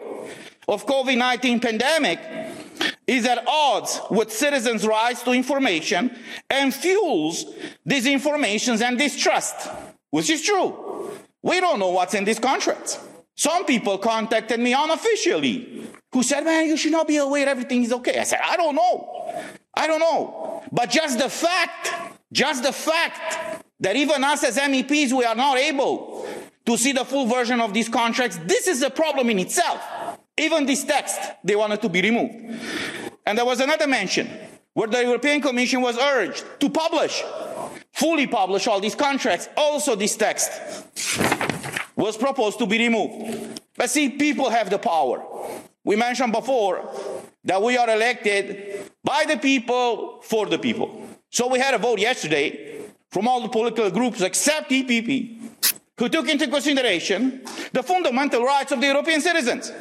[0.68, 2.20] of COVID-19 pandemic
[3.06, 6.16] is at odds with citizens' rights to information
[6.50, 7.44] and fuels
[7.88, 9.68] disinformation and distrust,
[10.10, 11.10] which is true.
[11.42, 12.98] We don't know what's in these contracts.
[13.36, 17.92] Some people contacted me unofficially who said, man, you should not be aware everything is
[17.92, 18.18] okay.
[18.18, 19.34] I said, I don't know.
[19.74, 20.62] I don't know.
[20.70, 25.56] But just the fact, just the fact that even us as MEPs, we are not
[25.56, 26.26] able
[26.66, 29.80] to see the full version of these contracts, this is a problem in itself.
[30.36, 32.60] Even this text, they wanted to be removed.
[33.24, 34.28] And there was another mention
[34.72, 37.22] where the European Commission was urged to publish,
[37.92, 39.48] fully publish all these contracts.
[39.56, 40.50] Also, this text
[41.94, 43.60] was proposed to be removed.
[43.76, 45.24] But see, people have the power.
[45.84, 46.88] We mentioned before
[47.44, 51.06] that we are elected by the people for the people.
[51.34, 52.78] So we had a vote yesterday
[53.10, 55.36] from all the political groups except EPP
[55.98, 59.72] who took into consideration the fundamental rights of the European citizens.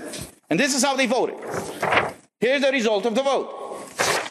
[0.49, 1.35] And this is how they voted.
[2.39, 3.51] Here's the result of the vote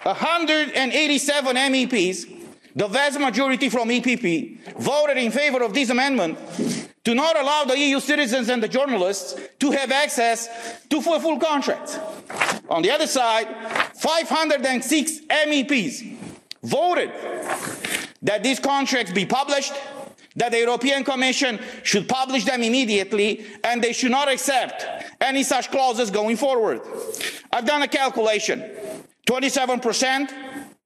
[0.02, 2.26] 187 MEPs,
[2.74, 6.36] the vast majority from EPP, voted in favor of this amendment
[7.04, 10.48] to not allow the EU citizens and the journalists to have access
[10.90, 12.00] to full, full contracts.
[12.68, 13.46] On the other side,
[13.94, 16.21] 506 MEPs
[16.62, 17.10] voted
[18.22, 19.72] that these contracts be published,
[20.36, 24.86] that the European Commission should publish them immediately, and they should not accept
[25.20, 26.80] any such clauses going forward.
[27.52, 28.62] I've done a calculation.
[29.28, 30.32] 27%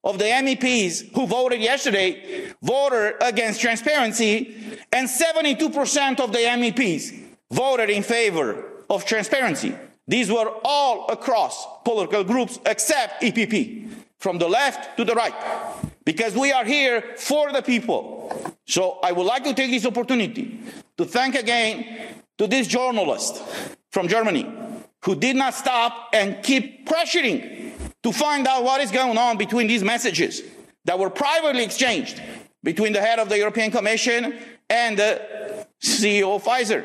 [0.05, 4.55] of the MEPs who voted yesterday voted against transparency,
[4.93, 7.13] and 72% of the MEPs
[7.51, 9.75] voted in favor of transparency.
[10.09, 13.89] These were all across political groups except EPP,
[14.19, 15.35] from the left to the right,
[16.05, 18.33] because we are here for the people.
[18.67, 20.61] So I would like to take this opportunity
[20.97, 23.43] to thank again to this journalist
[23.91, 24.47] from Germany
[25.05, 29.67] who did not stop and keep pressuring to find out what is going on between
[29.67, 30.43] these messages
[30.85, 32.21] that were privately exchanged
[32.63, 34.37] between the head of the European Commission
[34.69, 36.85] and the CEO of Pfizer.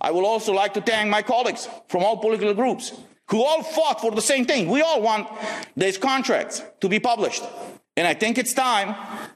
[0.00, 2.92] I would also like to thank my colleagues from all political groups
[3.30, 4.68] who all fought for the same thing.
[4.68, 5.28] We all want
[5.76, 7.42] these contracts to be published.
[7.96, 8.94] And I think it's time,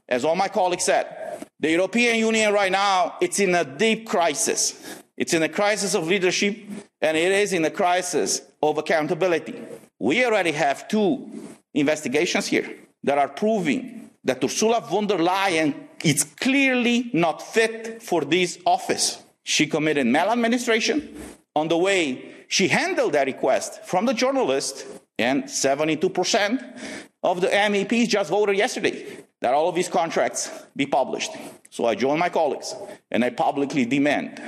[0.08, 5.02] as all my colleagues said, the European Union right now, it's in a deep crisis.
[5.16, 6.56] It's in a crisis of leadership
[7.00, 9.60] and it is in a crisis of accountability.
[9.98, 11.30] We already have two
[11.74, 12.68] investigations here
[13.04, 15.74] that are proving that Ursula von der Leyen
[16.04, 19.22] is clearly not fit for this office.
[19.42, 21.16] She committed maladministration
[21.56, 24.86] on the way she handled that request from the journalist,
[25.18, 26.78] and 72%
[27.22, 29.06] of the MEPs just voted yesterday
[29.40, 31.32] that all of these contracts be published.
[31.70, 32.74] So I join my colleagues
[33.10, 34.40] and I publicly demand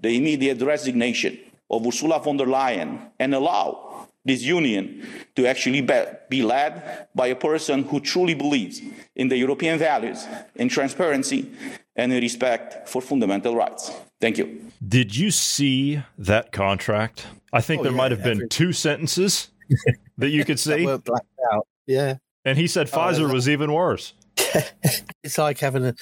[0.00, 1.38] the immediate resignation
[1.70, 5.80] of Ursula von der Leyen and allow this union to actually
[6.28, 8.80] be led by a person who truly believes
[9.16, 11.50] in the European values, in transparency,
[11.96, 13.90] and in respect for fundamental rights.
[14.20, 14.60] Thank you.
[14.86, 17.26] Did you see that contract?
[17.52, 19.50] I think Oh, there yeah, might have been two sentences
[20.18, 20.84] that you could see.
[20.84, 21.66] blacked out.
[21.86, 22.16] Yeah.
[22.44, 24.14] And he said Pfizer was even worse.
[25.24, 25.94] It's like having a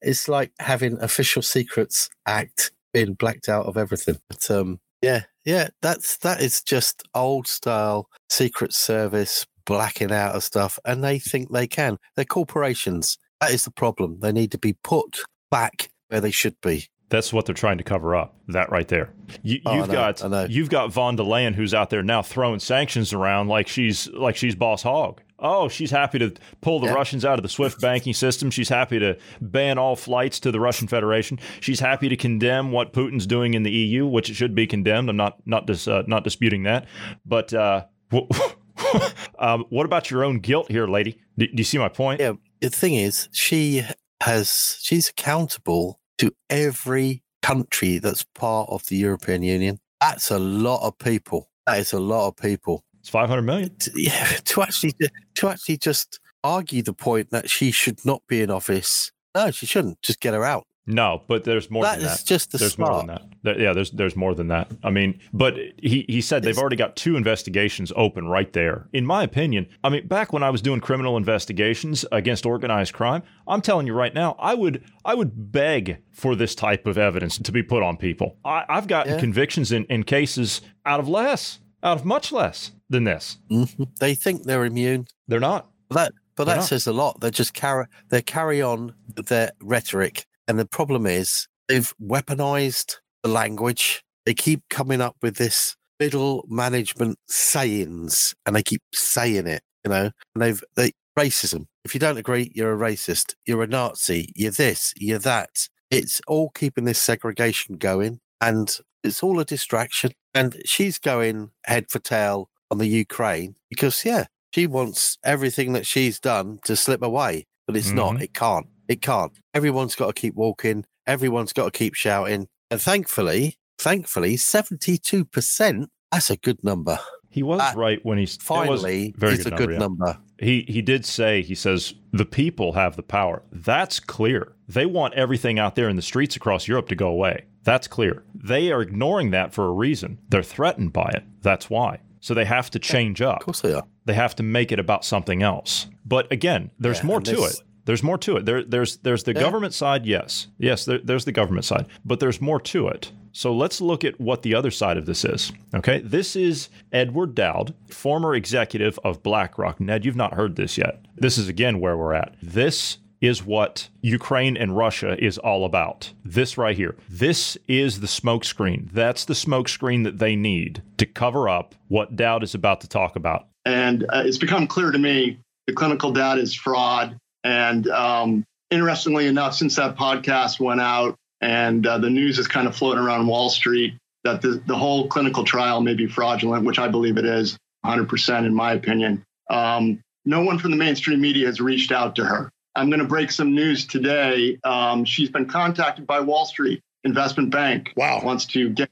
[0.00, 4.16] it's like having official secrets act being blacked out of everything.
[4.28, 10.42] But um yeah, yeah, that's that is just old style secret service blacking out of
[10.42, 11.98] stuff and they think they can.
[12.16, 13.18] They're corporations.
[13.40, 14.18] That is the problem.
[14.20, 16.88] They need to be put back where they should be.
[17.12, 18.34] That's what they're trying to cover up.
[18.48, 19.12] That right there.
[19.42, 22.58] You, oh, you've know, got you've got Von der Leyen who's out there now throwing
[22.58, 25.20] sanctions around like she's like she's boss hog.
[25.38, 26.32] Oh, she's happy to
[26.62, 26.94] pull the Yeah.
[26.94, 28.50] Russians out of the SWIFT banking system.
[28.50, 31.38] She's happy to ban all flights to the Russian Federation.
[31.60, 35.10] She's happy to condemn what Putin's doing in the EU, which it should be condemned.
[35.10, 36.86] I'm not not dis, uh, not disputing that.
[37.26, 37.84] But uh,
[39.38, 41.20] um, what about your own guilt here, lady?
[41.36, 42.20] Do, do you see my point?
[42.20, 42.32] Yeah,
[42.62, 43.84] the thing is, she
[44.22, 49.80] has she's accountable to every country that's part of the European Union.
[50.00, 51.50] That's a lot of people.
[51.66, 52.84] That is a lot of people.
[53.00, 53.76] It's 500 million.
[53.76, 54.94] To, yeah, to actually
[55.34, 59.10] to actually just argue the point that she should not be in office.
[59.34, 60.00] No, she shouldn't.
[60.00, 60.64] Just get her out.
[60.84, 62.26] No, but there's more That than is that.
[62.26, 63.22] just the there's more than that.
[63.44, 64.68] There- yeah, there's there's more than that.
[64.82, 68.88] I mean, but he he said they've already got two investigations open right there.
[68.92, 73.22] In my opinion, I mean, back when I was doing criminal investigations against organized crime,
[73.46, 77.38] I'm telling you right now, I would I would beg for this type of evidence
[77.38, 78.36] to be put on people.
[78.44, 79.20] I, I've gotten Yeah.
[79.20, 83.38] convictions in, in cases out of less, out of much less than this.
[83.52, 83.86] Mhm.
[84.00, 85.06] They think they're immune.
[85.28, 85.68] They're not.
[85.88, 87.20] But that, but that says a lot.
[87.20, 88.94] They just carry they carry on
[89.28, 94.04] their rhetoric, and the problem is they've weaponized the language.
[94.26, 99.62] They keep coming up with this middle management sayings, and they keep saying it.
[99.82, 101.64] You know, and they've they racism.
[101.86, 103.34] If you don't agree, you're a racist.
[103.46, 104.30] You're a Nazi.
[104.36, 104.92] You're this.
[104.98, 105.68] You're that.
[105.90, 110.12] It's all keeping this segregation going, and it's all a distraction.
[110.34, 115.86] And she's going head for tail on the Ukraine because, yeah, she wants everything that
[115.86, 118.16] she's done to slip away, but it's not.
[118.16, 118.22] Mhm.
[118.22, 118.66] It can't.
[118.88, 119.32] It can't.
[119.54, 120.84] Everyone's got to keep walking.
[121.06, 122.48] Everyone's got to keep shouting.
[122.70, 126.98] And thankfully, thankfully, 72%, that's a good number.
[127.30, 129.78] He was Uh, right when he's Finally, very it's good a good yeah.
[129.78, 130.18] number.
[130.38, 133.42] He he did say he says the people have the power.
[133.52, 134.52] That's clear.
[134.68, 137.44] They want everything out there in the streets across Europe to go away.
[137.64, 138.22] That's clear.
[138.34, 140.18] They are ignoring that for a reason.
[140.28, 141.24] They're threatened by it.
[141.40, 142.00] That's why.
[142.20, 143.38] So they have to change up.
[143.40, 143.84] Of course they are.
[144.04, 145.86] They have to make it about something else.
[146.04, 147.62] But again, there's Yeah, more to it.
[147.84, 148.46] There's more to it.
[148.46, 149.40] There, there's there's the Yeah.
[149.40, 150.84] government side, yes, yes.
[150.84, 153.12] There, there's the government side, but there's more to it.
[153.32, 155.52] So let's look at what the other side of this is.
[155.74, 159.80] Okay, this is Edward Dowd, former executive of BlackRock.
[159.80, 161.00] Ned, you've not heard this yet.
[161.16, 162.34] This is again where we're at.
[162.42, 166.12] This is what Ukraine and Russia is all about.
[166.24, 166.96] This right here.
[167.08, 168.90] This is the smokescreen.
[168.92, 173.14] That's the smokescreen that they need to cover up what Dowd is about to talk
[173.16, 173.46] about.
[173.64, 177.16] And uh, it's become clear to me the clinical data is fraud.
[177.44, 182.68] And um, interestingly enough, since that podcast went out and uh, the news is kind
[182.68, 186.78] of floating around Wall Street that the, the whole clinical trial may be fraudulent, which
[186.78, 189.24] I believe it is 100% in my opinion.
[189.50, 192.50] Um, no one from the mainstream media has reached out to her.
[192.74, 194.58] I'm going to break some news today.
[194.64, 197.92] Um, she's been contacted by Wall Street Investment Bank.
[197.96, 198.20] Wow.
[198.22, 198.88] Wants to get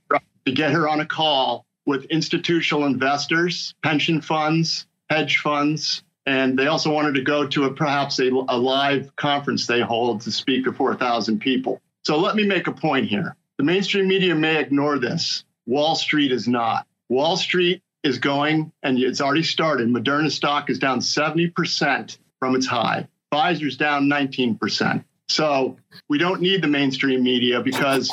[0.46, 6.66] to get her on a call with institutional investors, pension funds, hedge funds, and they
[6.66, 10.64] also wanted to go to a perhaps a, a live conference they hold to speak
[10.64, 11.80] before a thousand people.
[12.04, 13.36] So let me make a point here.
[13.58, 15.44] The mainstream media may ignore this.
[15.66, 16.86] Wall Street is not.
[17.08, 19.88] Wall Street is going, and it's already started.
[19.88, 23.06] Moderna stock is down 70% from its high.
[23.32, 25.04] Pfizer's down 19%.
[25.28, 25.76] So
[26.08, 28.10] we don't need the mainstream media because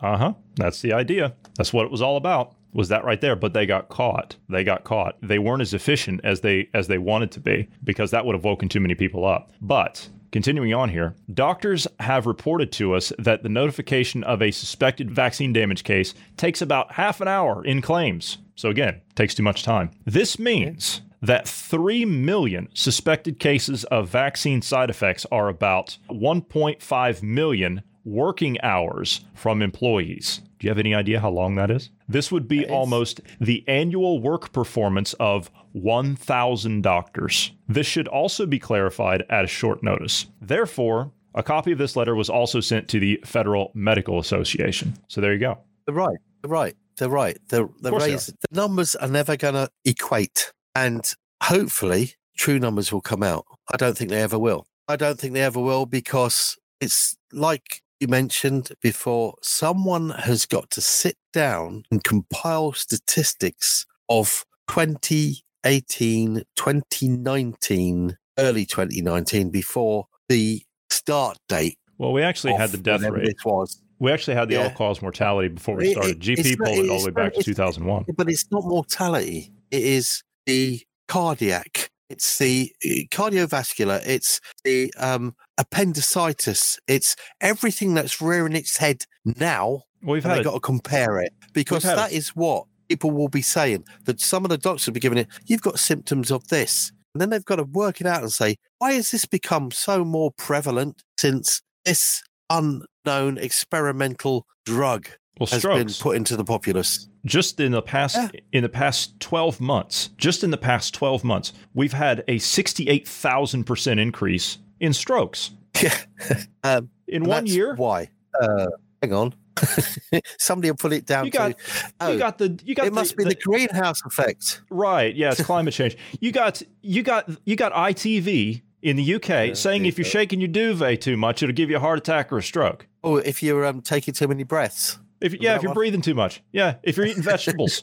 [0.00, 0.34] Uh huh.
[0.56, 1.34] That's the idea.
[1.56, 2.54] That's what it was all about.
[2.72, 3.36] Was that right there?
[3.36, 4.36] But they got caught.
[4.48, 5.16] They got caught.
[5.22, 8.44] They weren't as efficient as they as they wanted to be because that would have
[8.44, 9.52] woken too many people up.
[9.60, 15.08] But Continuing on here, doctors have reported to us that the notification of a suspected
[15.08, 18.38] vaccine damage case takes about half an hour in claims.
[18.56, 19.92] So, again, takes too much time.
[20.04, 27.82] This means that 3 million suspected cases of vaccine side effects are about 1.5 million
[28.04, 30.40] working hours from employees.
[30.58, 31.90] Do you have any idea how long that is?
[32.08, 37.52] This would be almost the annual work performance of 1,000 doctors.
[37.68, 40.26] This should also be clarified at a short notice.
[40.40, 44.96] Therefore, a copy of this letter was also sent to the Federal Medical Association.
[45.08, 45.58] So there you go.
[45.86, 46.18] They're right.
[46.42, 46.76] They're right.
[46.96, 47.38] They're right.
[47.48, 50.52] They're, they're course they the numbers are never going to equate.
[50.74, 51.04] And
[51.42, 53.44] hopefully, true numbers will come out.
[53.72, 54.66] I don't think they ever will.
[54.86, 60.70] I don't think they ever will because it's like you mentioned before, someone has got
[60.72, 71.78] to sit down and compile statistics of 2018, 2019, early 2019 before the start date.
[71.98, 73.24] Well, we actually had the death rate.
[73.26, 73.80] This was.
[74.00, 74.64] We actually had the Yeah.
[74.64, 76.16] all cause mortality before we started.
[76.16, 78.04] it- GP it's pulled it all the way back to 2001.
[78.16, 79.52] But it's not mortality.
[79.70, 81.90] It is the cardiac.
[82.10, 84.02] It's the uh, cardiovascular.
[84.06, 86.78] It's the um, appendicitis.
[86.86, 89.82] It's everything that's rearing its head now.
[90.02, 93.84] We've and had got to compare it because that is what people will be saying.
[94.04, 95.28] That some of the doctors will be giving it.
[95.46, 98.56] You've got symptoms of this, and then they've got to work it out and say,
[98.78, 105.84] why has this become so more prevalent since this unknown experimental drug Well, has strokes.
[105.84, 107.08] been put into the populace?
[107.24, 108.18] Just in the past
[108.52, 113.98] in the past 12 months just in the past 12 months we've had a 68,000%
[114.00, 115.50] increase in strokes
[115.82, 115.96] Yeah.
[116.64, 118.08] um, in one that's year Why?
[118.40, 118.66] Uh,
[119.02, 119.34] hang on.
[120.38, 121.64] Somebody will put it down you got to.
[122.00, 124.62] Oh, you got the you got it must be the greenhouse effect.
[124.70, 129.56] right yeah it's climate change you got you got you got ITV in the UK
[129.56, 132.38] saying if you're shaking your duvet too much it'll give you a heart attack or
[132.38, 134.98] a stroke Or if you're um, taking too many breaths.
[135.24, 135.74] If yeah if you're one?
[135.74, 137.82] breathing too much yeah if you're eating vegetables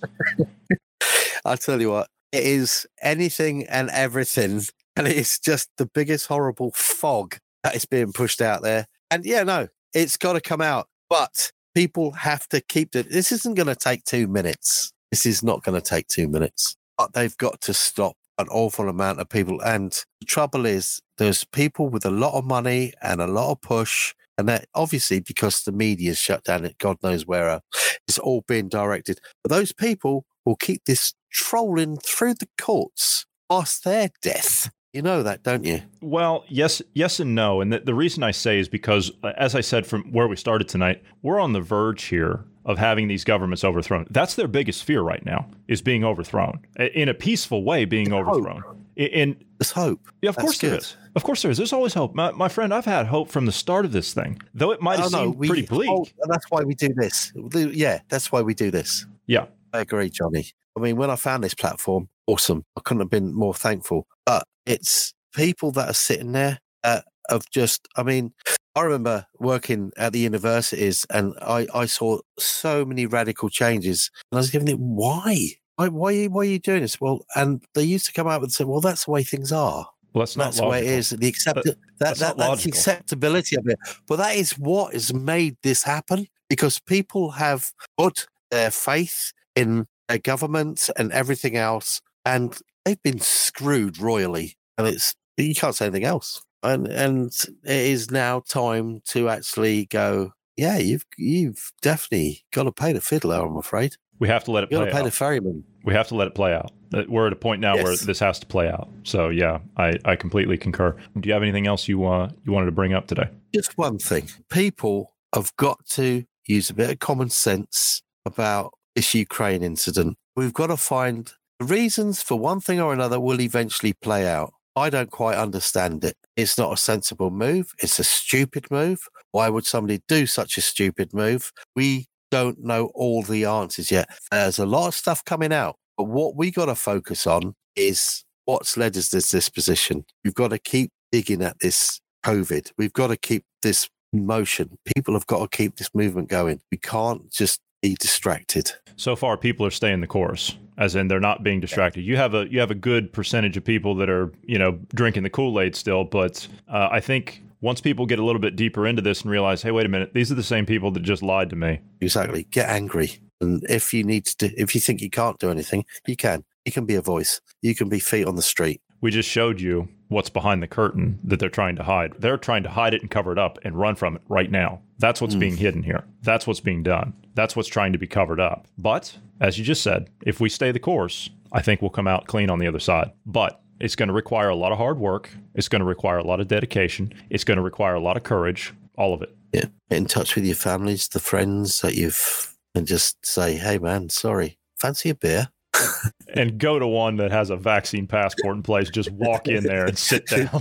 [1.46, 4.62] I'll tell you what, it is anything and everything.
[4.96, 8.88] And it's just the biggest horrible fog that is being pushed out there.
[9.10, 10.88] And yeah, no, it's got to come out.
[11.10, 13.10] But people have to keep it.
[13.10, 14.92] This isn't going to take two minutes.
[15.10, 16.76] This is not going to take two minutes.
[16.98, 19.62] But they've got to stop an awful amount of people.
[19.62, 23.62] And the trouble is, there's people with a lot of money and a lot of
[23.62, 24.14] push.
[24.42, 27.60] And that obviously, because the media's shut down, at God knows where, uh,
[28.08, 29.20] it's all being directed.
[29.44, 34.72] But those people will keep this trolling through the courts past their death.
[34.94, 35.84] You know that, don't you?
[36.02, 37.62] Well, yes, yes, and no.
[37.62, 40.36] And the, the reason I say is because, uh, as I said from where we
[40.36, 44.06] started tonight, we're on the verge here of having these governments overthrown.
[44.10, 47.86] That's their biggest fear right now is being overthrown in a peaceful way.
[47.86, 48.64] Being overthrown.
[48.98, 50.02] In There's hope.
[50.24, 50.80] yeah, of That's course there good.
[50.80, 50.98] is.
[51.16, 51.58] Of course there is.
[51.58, 52.74] There's always hope, my, my friend.
[52.74, 55.24] I've had hope from the start of this thing, though it might have Oh, no,
[55.26, 55.88] seemed we- pretty bleak.
[55.92, 57.32] oh, and that's why we do this.
[57.54, 59.06] Yeah, that's why we do this.
[59.28, 60.48] yeah, I agree, Johnny.
[60.76, 62.66] I mean, when I found this platform, awesome.
[62.76, 64.08] I couldn't have been more thankful.
[64.26, 68.34] But it's people that are sitting there uh, of just, I mean,
[68.76, 74.10] I remember working at the universities and I, I saw so many radical changes.
[74.32, 75.50] And I was giving it, why?
[75.82, 77.02] Why, why, why are you doing this?
[77.02, 79.88] Well, and they used to come out and say, well, that's the way things are.
[80.14, 81.18] well, that's not That's the way it logical.
[81.18, 83.80] The accept That- that, that's that, that's the acceptability of it.
[84.08, 89.88] But that is what has made this happen because people have put their faith in
[90.08, 94.58] their governments and everything else, and they've been screwed royally.
[94.78, 96.44] And it's you can't say anything else.
[96.62, 97.32] And and
[97.64, 100.34] it is now time to actually go.
[100.58, 103.42] Yeah, you've you've definitely got to pay the fiddler.
[103.46, 105.04] I'm afraid We have to let it play out.
[105.04, 105.64] the ferryman.
[105.84, 106.72] we have to let it play out.
[107.10, 108.88] We're at a point now where this has to play out.
[109.02, 110.96] So yeah, I, I completely concur.
[111.20, 113.30] Do you have anything else you uh, you wanted to bring up today?
[113.54, 119.16] just one thing people have got to use a bit of common sense about this
[119.16, 120.18] Ukraine incident.
[120.36, 124.54] We've got to find the reasons for one thing or another will eventually play out.
[124.76, 126.16] I don't quite understand it.
[126.38, 127.74] It's not a sensible move.
[127.80, 129.00] It's a stupid move.
[129.32, 131.52] Why would somebody do such a stupid move?
[131.76, 134.10] We don't know all the answers yet.
[134.32, 138.24] There's a lot of stuff coming out, but what we got to focus on is
[138.46, 140.06] what's led us to this position.
[140.24, 142.72] We've got to keep digging at this COVID.
[142.78, 144.78] We've got to keep this motion.
[144.96, 146.62] People have got to keep this movement going.
[146.72, 148.72] We can't just be distracted.
[148.96, 152.02] So far, people are staying the course, as in they're not being distracted.
[152.02, 155.24] You have a you have a good percentage of people that are you know drinking
[155.24, 158.88] the Kool Aid still, but uh, I think Once people get a little bit deeper
[158.88, 161.22] into this and realize, hey, wait a minute, these are the same people that just
[161.22, 161.80] lied to me.
[162.02, 162.44] Exactly.
[162.52, 163.20] Get angry.
[163.40, 166.44] And if you need to, if you think you can't do anything, you can.
[166.66, 167.42] You can be a voice.
[167.62, 168.82] You can be feet on the street.
[169.02, 172.14] We just showed you what's behind the curtain that they're trying to hide.
[172.20, 174.82] They're trying to hide it and cover it up and run from it right now.
[175.00, 175.40] That's what's mm.
[175.40, 176.04] being hidden here.
[176.22, 177.14] That's what's being done.
[177.34, 178.68] That's what's trying to be covered up.
[178.78, 182.28] But as you just said, if we stay the course, I think we'll come out
[182.28, 183.12] clean on the other side.
[183.26, 185.30] But it's going to require a lot of hard work.
[185.56, 187.14] It's going to require a lot of dedication.
[187.30, 188.74] It's going to require a lot of courage.
[188.96, 189.36] All of it.
[189.52, 189.66] Yeah.
[189.90, 194.10] Get in touch with your families, the friends that you've, and just say, hey, man,
[194.10, 194.60] sorry.
[194.78, 195.50] Fancy a beer?
[196.34, 198.90] and go to one that has a vaccine passport in place.
[198.90, 200.50] Just walk in there and sit down.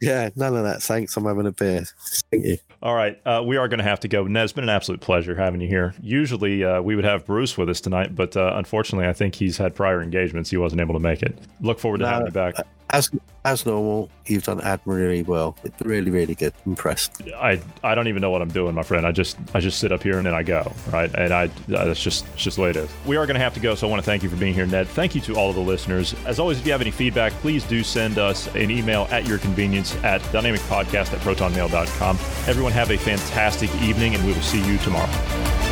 [0.00, 0.78] yeah, none of that.
[0.80, 1.16] Thanks.
[1.16, 1.84] I'm having a beer.
[2.30, 2.58] Thank you.
[2.82, 3.20] All right.
[3.26, 4.24] Uh, we are going to have to go.
[4.24, 5.94] Ned, it's been an absolute pleasure having you here.
[6.00, 9.56] Usually uh, we would have Bruce with us tonight, but uh, unfortunately, I think he's
[9.56, 10.50] had prior engagements.
[10.50, 11.38] He wasn't able to make it.
[11.60, 12.54] Look forward to no, having you back.
[12.90, 13.10] As
[13.44, 15.56] as normal, you've done admirably well.
[15.84, 16.52] Really, really good.
[16.66, 17.22] Impressed.
[17.36, 19.06] I I don't even know what I'm doing, my friend.
[19.06, 22.00] I just I just sit up here and then I go right, and I that's
[22.02, 22.90] just it's just the way it is.
[23.04, 24.54] We are going to have to go, so I want to thank you for being
[24.54, 24.88] here, Ned.
[24.88, 26.14] Thank you to all of the listeners.
[26.26, 29.38] As always, if you have any feedback, please do send us an email at your
[29.38, 32.16] convenience at dynamicpodcast at protonmail.com.
[32.48, 35.65] Everyone have a fantastic evening, and we will see you tomorrow.